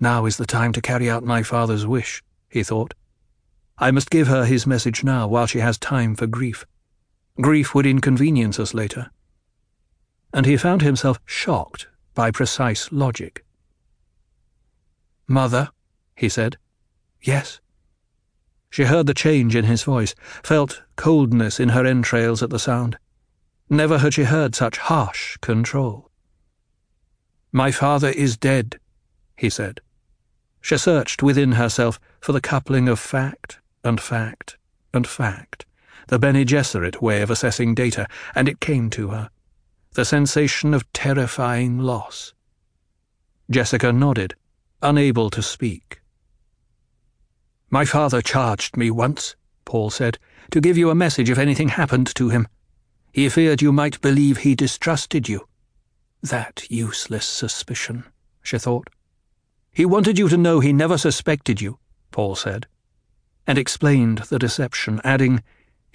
[0.00, 2.94] Now is the time to carry out my father's wish, he thought.
[3.76, 6.66] I must give her his message now while she has time for grief.
[7.40, 9.10] Grief would inconvenience us later.
[10.34, 13.44] And he found himself shocked by precise logic.
[15.28, 15.70] Mother,
[16.16, 16.56] he said.
[17.22, 17.60] Yes.
[18.70, 22.98] She heard the change in his voice, felt coldness in her entrails at the sound.
[23.70, 26.10] Never had she heard such harsh control.
[27.52, 28.80] My father is dead,
[29.36, 29.80] he said.
[30.60, 34.58] She searched within herself for the coupling of fact and fact
[34.92, 35.66] and fact
[36.08, 39.30] the Bene Gesserit way of assessing data, and it came to her.
[39.92, 42.34] The sensation of terrifying loss.
[43.50, 44.34] Jessica nodded,
[44.82, 46.00] unable to speak.
[47.70, 50.18] My father charged me once, Paul said,
[50.50, 52.48] to give you a message if anything happened to him.
[53.12, 55.46] He feared you might believe he distrusted you.
[56.22, 58.04] That useless suspicion,
[58.42, 58.88] she thought.
[59.70, 61.78] He wanted you to know he never suspected you,
[62.10, 62.66] Paul said,
[63.46, 65.42] and explained the deception, adding,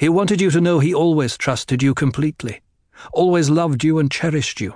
[0.04, 2.62] he wanted you to know he always trusted you completely,
[3.14, 4.76] always loved you and cherished you.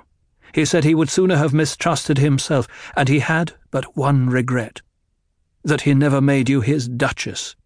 [0.54, 2.66] He said he would sooner have mistrusted himself,
[2.96, 4.80] and he had but one regret
[5.62, 7.56] that he never made you his Duchess.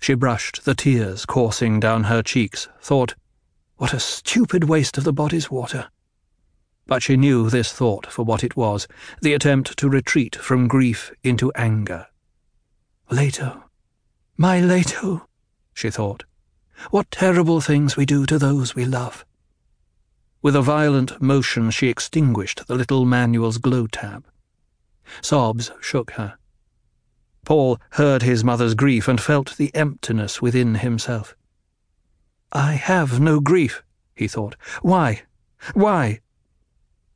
[0.00, 3.14] She brushed the tears coursing down her cheeks, thought,
[3.76, 5.90] What a stupid waste of the body's water.
[6.86, 8.88] But she knew this thought for what it was
[9.20, 12.06] the attempt to retreat from grief into anger.
[13.10, 13.64] Leto,
[14.38, 15.26] my Leto,
[15.74, 16.24] she thought.
[16.90, 19.24] What terrible things we do to those we love.
[20.40, 24.26] With a violent motion, she extinguished the little manual's glow tab.
[25.20, 26.38] Sobs shook her.
[27.44, 31.36] Paul heard his mother's grief and felt the emptiness within himself.
[32.52, 33.82] I have no grief,
[34.14, 34.56] he thought.
[34.80, 35.22] Why?
[35.74, 36.20] Why?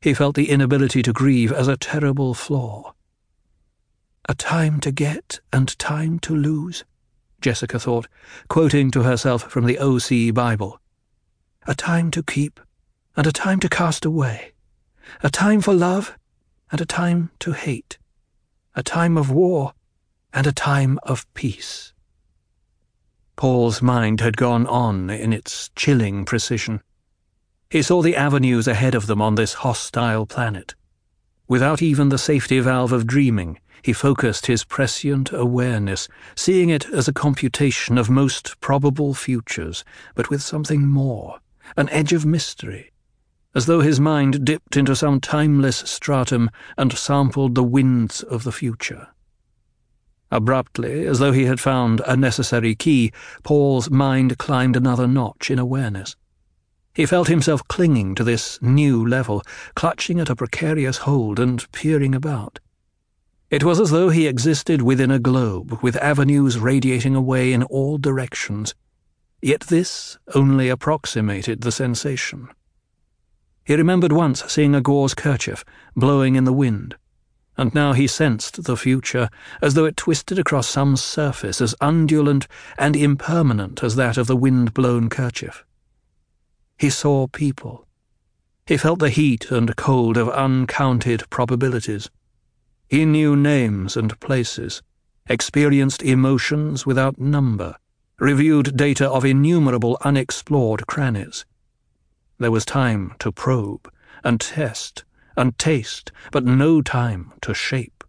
[0.01, 2.93] He felt the inability to grieve as a terrible flaw.
[4.27, 6.83] A time to get and time to lose.
[7.41, 8.07] Jessica thought,
[8.47, 10.31] quoting to herself from the O.C.
[10.31, 10.79] Bible.
[11.67, 12.59] A time to keep,
[13.15, 14.53] and a time to cast away.
[15.23, 16.17] A time for love,
[16.71, 17.97] and a time to hate.
[18.75, 19.73] A time of war,
[20.33, 21.93] and a time of peace.
[23.35, 26.81] Paul's mind had gone on in its chilling precision.
[27.69, 30.75] He saw the avenues ahead of them on this hostile planet.
[31.49, 37.07] Without even the safety valve of dreaming, he focused his prescient awareness, seeing it as
[37.07, 39.83] a computation of most probable futures,
[40.13, 41.39] but with something more,
[41.75, 42.91] an edge of mystery,
[43.55, 48.51] as though his mind dipped into some timeless stratum and sampled the winds of the
[48.51, 49.07] future.
[50.31, 55.57] Abruptly, as though he had found a necessary key, Paul's mind climbed another notch in
[55.57, 56.15] awareness.
[56.99, 59.41] He felt himself clinging to this new level,
[59.73, 62.59] clutching at a precarious hold and peering about.
[63.49, 67.97] It was as though he existed within a globe, with avenues radiating away in all
[67.99, 68.75] directions.
[69.41, 72.49] Yet this only approximated the sensation.
[73.63, 75.63] He remembered once seeing a gauze kerchief
[75.95, 76.97] blowing in the wind,
[77.55, 79.29] and now he sensed the future
[79.61, 82.45] as though it twisted across some surface as undulant
[82.77, 85.63] and impermanent as that of the wind-blown kerchief.
[86.79, 87.85] He saw people.
[88.65, 92.09] He felt the heat and cold of uncounted probabilities.
[92.87, 94.81] He knew names and places,
[95.27, 97.75] experienced emotions without number,
[98.17, 101.45] reviewed data of innumerable unexplored crannies.
[102.37, 103.91] There was time to probe
[104.23, 105.03] and test
[105.35, 108.05] and taste, but no time to shape.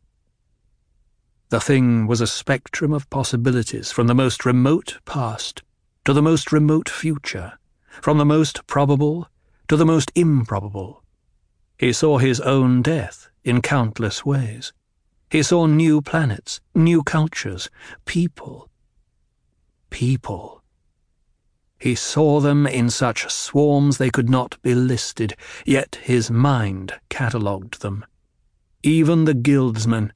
[1.48, 5.64] The thing was a spectrum of possibilities from the most remote past
[6.04, 7.58] to the most remote future,
[8.02, 9.28] from the most probable
[9.68, 11.02] to the most improbable.
[11.78, 14.72] He saw his own death in countless ways.
[15.30, 17.70] He saw new planets, new cultures,
[18.04, 18.68] people.
[19.88, 20.62] People.
[21.78, 25.34] He saw them in such swarms they could not be listed,
[25.64, 28.04] yet his mind catalogued them.
[28.82, 30.12] Even the guildsmen.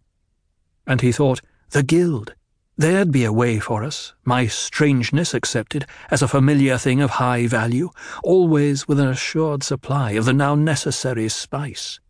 [0.87, 2.35] And he thought, the guild.
[2.77, 7.47] There'd be a way for us, my strangeness accepted, as a familiar thing of high
[7.47, 7.91] value,
[8.25, 12.01] always with an assured supply of the now necessary spice.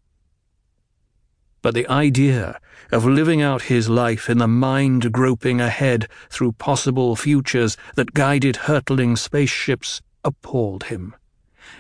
[1.60, 2.58] But the idea
[2.90, 8.56] of living out his life in the mind groping ahead through possible futures that guided
[8.56, 11.14] hurtling spaceships appalled him.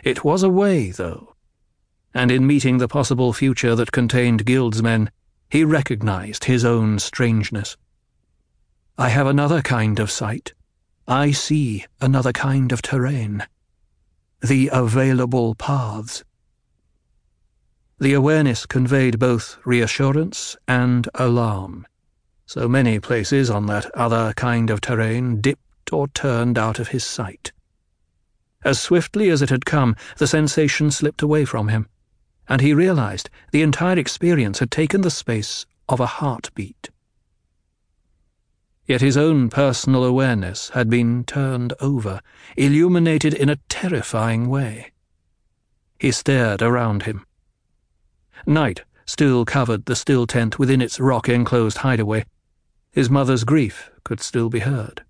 [0.02, 1.34] It was a way, though.
[2.12, 5.10] And in meeting the possible future that contained guildsmen,
[5.48, 7.78] he recognized his own strangeness.
[8.96, 10.54] I have another kind of sight.
[11.08, 13.44] I see another kind of terrain.
[14.40, 16.22] The available paths.
[17.98, 21.88] The awareness conveyed both reassurance and alarm.
[22.46, 27.02] So many places on that other kind of terrain dipped or turned out of his
[27.02, 27.50] sight.
[28.64, 31.88] As swiftly as it had come, the sensation slipped away from him,
[32.48, 36.90] and he realized the entire experience had taken the space of a heartbeat.
[38.86, 42.20] Yet his own personal awareness had been turned over,
[42.56, 44.92] illuminated in a terrifying way.
[45.98, 47.24] He stared around him.
[48.46, 52.26] Night still covered the still tent within its rock-enclosed hideaway.
[52.92, 55.02] His mother's grief could still be heard.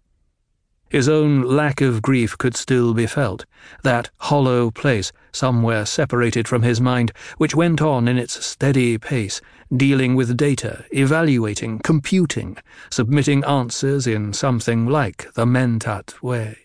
[0.88, 3.44] His own lack of grief could still be felt,
[3.82, 9.40] that hollow place somewhere separated from his mind, which went on in its steady pace,
[9.76, 12.56] dealing with data, evaluating, computing,
[12.90, 16.56] submitting answers in something like the Mentat way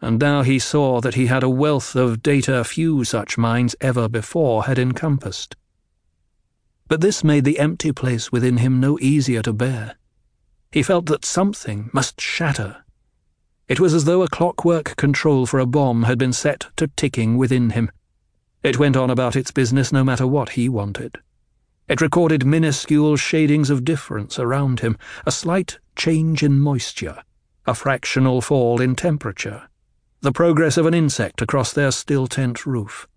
[0.00, 4.08] and now he saw that he had a wealth of data few such minds ever
[4.08, 5.56] before had encompassed.
[6.88, 9.96] But this made the empty place within him no easier to bear.
[10.70, 12.84] He felt that something must shatter.
[13.68, 17.36] It was as though a clockwork control for a bomb had been set to ticking
[17.36, 17.90] within him.
[18.62, 21.18] It went on about its business no matter what he wanted.
[21.88, 27.22] It recorded minuscule shadings of difference around him, a slight change in moisture,
[27.66, 29.68] a fractional fall in temperature,
[30.20, 33.08] the progress of an insect across their still tent roof,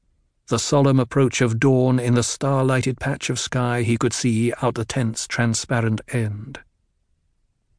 [0.47, 4.73] the solemn approach of dawn in the star-lighted patch of sky he could see out
[4.73, 6.59] the tent's transparent end.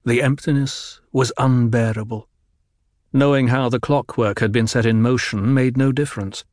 [0.04, 2.28] The emptiness was unbearable.
[3.12, 6.44] Knowing how the clockwork had been set in motion made no difference.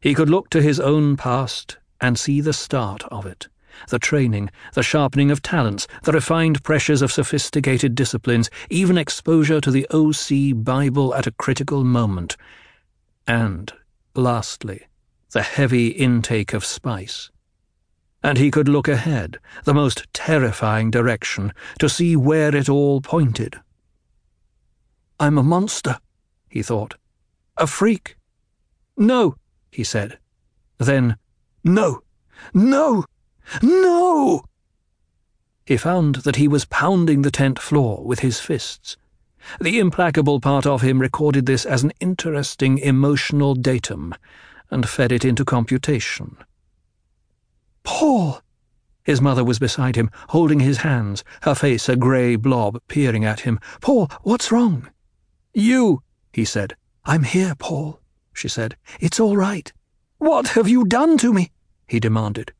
[0.00, 3.48] He could look to his own past and see the start of it
[3.88, 9.70] the training, the sharpening of talents, the refined pressures of sophisticated disciplines, even exposure to
[9.70, 12.36] the OC Bible at a critical moment.
[13.26, 13.72] And,
[14.14, 14.86] lastly,
[15.30, 17.30] the heavy intake of spice.
[18.22, 23.58] And he could look ahead, the most terrifying direction, to see where it all pointed.
[25.22, 26.00] I'm a monster,
[26.48, 26.96] he thought.
[27.56, 28.16] A freak.
[28.96, 29.36] No,
[29.70, 30.18] he said.
[30.78, 31.16] Then,
[31.62, 32.02] no,
[32.52, 33.04] no,
[33.62, 34.42] no!
[35.64, 38.96] He found that he was pounding the tent floor with his fists.
[39.60, 44.16] The implacable part of him recorded this as an interesting emotional datum
[44.72, 46.36] and fed it into computation.
[47.84, 48.40] Paul!
[49.04, 53.42] His mother was beside him, holding his hands, her face a grey blob peering at
[53.42, 53.60] him.
[53.80, 54.88] Paul, what's wrong?
[55.54, 56.02] You,
[56.32, 56.76] he said.
[57.04, 58.00] I'm here, Paul,
[58.32, 58.76] she said.
[59.00, 59.72] It's all right.
[60.18, 61.50] What have you done to me?
[61.86, 62.52] he demanded.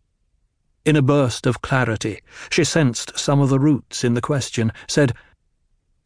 [0.85, 2.21] In a burst of clarity,
[2.51, 5.15] she sensed some of the roots in the question, said,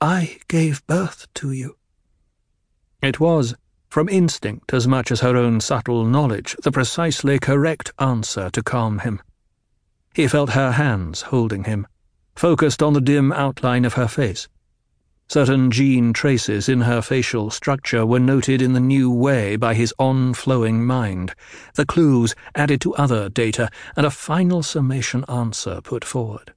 [0.01, 1.77] I gave birth to you.
[3.01, 3.55] It was,
[3.89, 8.99] from instinct as much as her own subtle knowledge, the precisely correct answer to calm
[8.99, 9.23] him.
[10.15, 11.87] He felt her hands holding him,
[12.35, 14.49] focused on the dim outline of her face.
[15.29, 19.93] Certain gene traces in her facial structure were noted in the new way by his
[19.99, 21.35] on-flowing mind,
[21.75, 26.55] the clues added to other data, and a final summation answer put forward.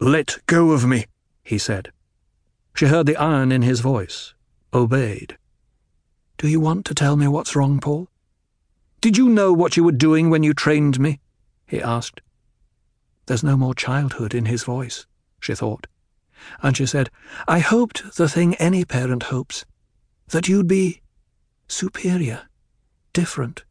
[0.00, 1.04] Let go of me,
[1.44, 1.92] he said.
[2.74, 4.32] She heard the iron in his voice,
[4.72, 5.36] obeyed.
[6.38, 8.08] Do you want to tell me what's wrong, Paul?
[9.02, 11.20] Did you know what you were doing when you trained me?
[11.66, 12.22] he asked.
[13.26, 15.06] There's no more childhood in his voice,
[15.40, 15.86] she thought
[16.62, 17.10] and she said,
[17.48, 19.64] I hoped the thing any parent hopes,
[20.28, 21.02] that you'd be
[21.68, 22.42] superior,
[23.12, 23.64] different.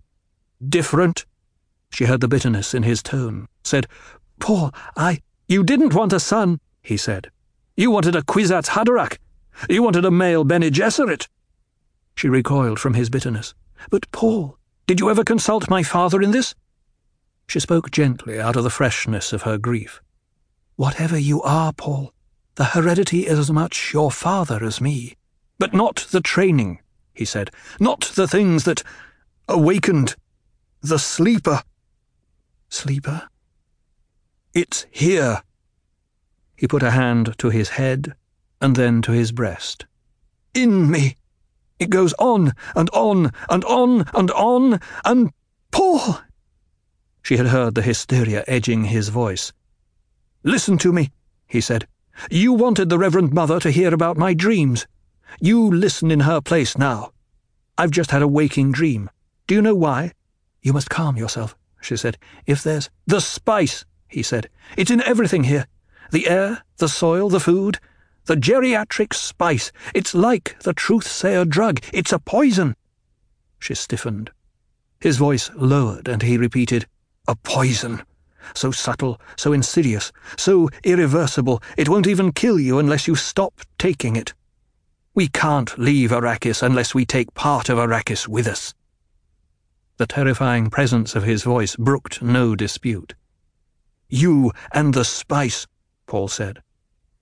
[0.67, 1.25] Different?
[1.89, 3.87] She heard the bitterness in his tone, said,
[4.39, 5.21] Paul, I.
[5.47, 7.29] You didn't want a son, he said.
[7.77, 9.17] You wanted a Kwisatz Haderach.
[9.69, 11.27] You wanted a male Bene Gesserit.
[12.15, 13.53] She recoiled from his bitterness.
[13.89, 14.57] But, Paul,
[14.87, 16.55] did you ever consult my father in this?
[17.47, 20.01] She spoke gently out of the freshness of her grief.
[20.77, 22.13] Whatever you are, Paul,
[22.55, 25.15] the heredity is as much your father as me.
[25.59, 26.79] But not the training,
[27.13, 27.51] he said.
[27.79, 28.83] Not the things that
[29.47, 30.15] awakened
[30.81, 31.61] the sleeper.
[32.69, 33.27] Sleeper?
[34.53, 35.41] It's here.
[36.55, 38.15] He put a hand to his head
[38.61, 39.85] and then to his breast.
[40.53, 41.17] In me.
[41.77, 45.31] It goes on and on and on and on and
[45.71, 46.19] Paul!
[47.21, 49.51] She had heard the hysteria edging his voice.
[50.43, 51.11] Listen to me,
[51.47, 51.85] he said.
[52.31, 54.87] You wanted the Reverend Mother to hear about my dreams.
[55.39, 57.11] You listen in her place now.
[57.77, 59.09] I've just had a waking dream.
[59.47, 60.13] Do you know why?
[60.61, 62.17] You must calm yourself, she said.
[62.45, 62.89] If there's.
[63.05, 64.49] The spice, he said.
[64.77, 65.67] It's in everything here.
[66.11, 67.79] The air, the soil, the food.
[68.25, 69.71] The geriatric spice.
[69.93, 71.81] It's like the truth sayer drug.
[71.93, 72.75] It's a poison.
[73.59, 74.31] She stiffened.
[74.99, 76.87] His voice lowered, and he repeated,
[77.27, 78.01] A poison
[78.53, 84.15] so subtle, so insidious, so irreversible, it won't even kill you unless you stop taking
[84.15, 84.33] it.
[85.13, 88.73] We can't leave Arrakis unless we take part of Arrakis with us.
[89.97, 93.15] The terrifying presence of his voice brooked no dispute.
[94.09, 95.67] You and the spice,
[96.05, 96.61] Paul said.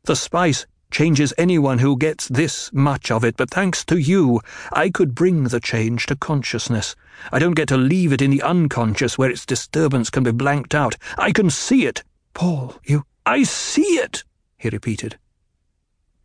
[0.06, 4.40] The spice changes anyone who gets this much of it, but thanks to you,
[4.72, 6.96] I could bring the change to consciousness.
[7.32, 10.76] I don't get to leave it in the unconscious where its disturbance can be blanked
[10.76, 10.96] out.
[11.18, 12.04] I can see it.
[12.36, 13.06] Paul, you.
[13.26, 14.24] I see it,
[14.58, 15.18] he repeated.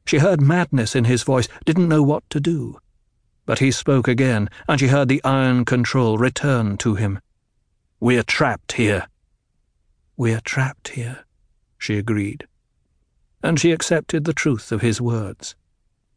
[0.05, 2.79] She heard madness in his voice, didn't know what to do.
[3.47, 7.21] But he spoke again, and she heard the iron control return to him.
[8.01, 9.07] We're trapped here.
[10.17, 11.25] We're trapped here,
[11.79, 12.47] she agreed
[13.43, 15.55] and she accepted the truth of his words.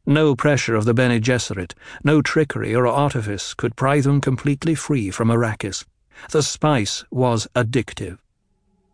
[0.05, 1.73] No pressure of the Bene Gesserit,
[2.03, 5.85] no trickery or artifice could pry them completely free from Arrakis.
[6.31, 8.17] The spice was addictive.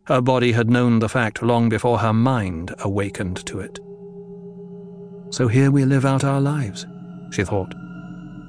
[0.05, 3.79] Her body had known the fact long before her mind awakened to it.
[5.29, 6.85] So here we live out our lives,
[7.31, 7.73] she thought,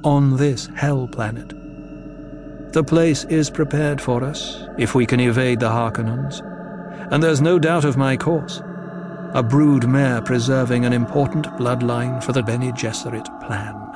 [0.04, 1.52] on this hell planet.
[2.72, 6.40] The place is prepared for us if we can evade the Harkonnens,
[7.12, 8.62] and there's no doubt of my course
[9.34, 13.87] a brood mare preserving an important bloodline for the Bene Gesserit plan.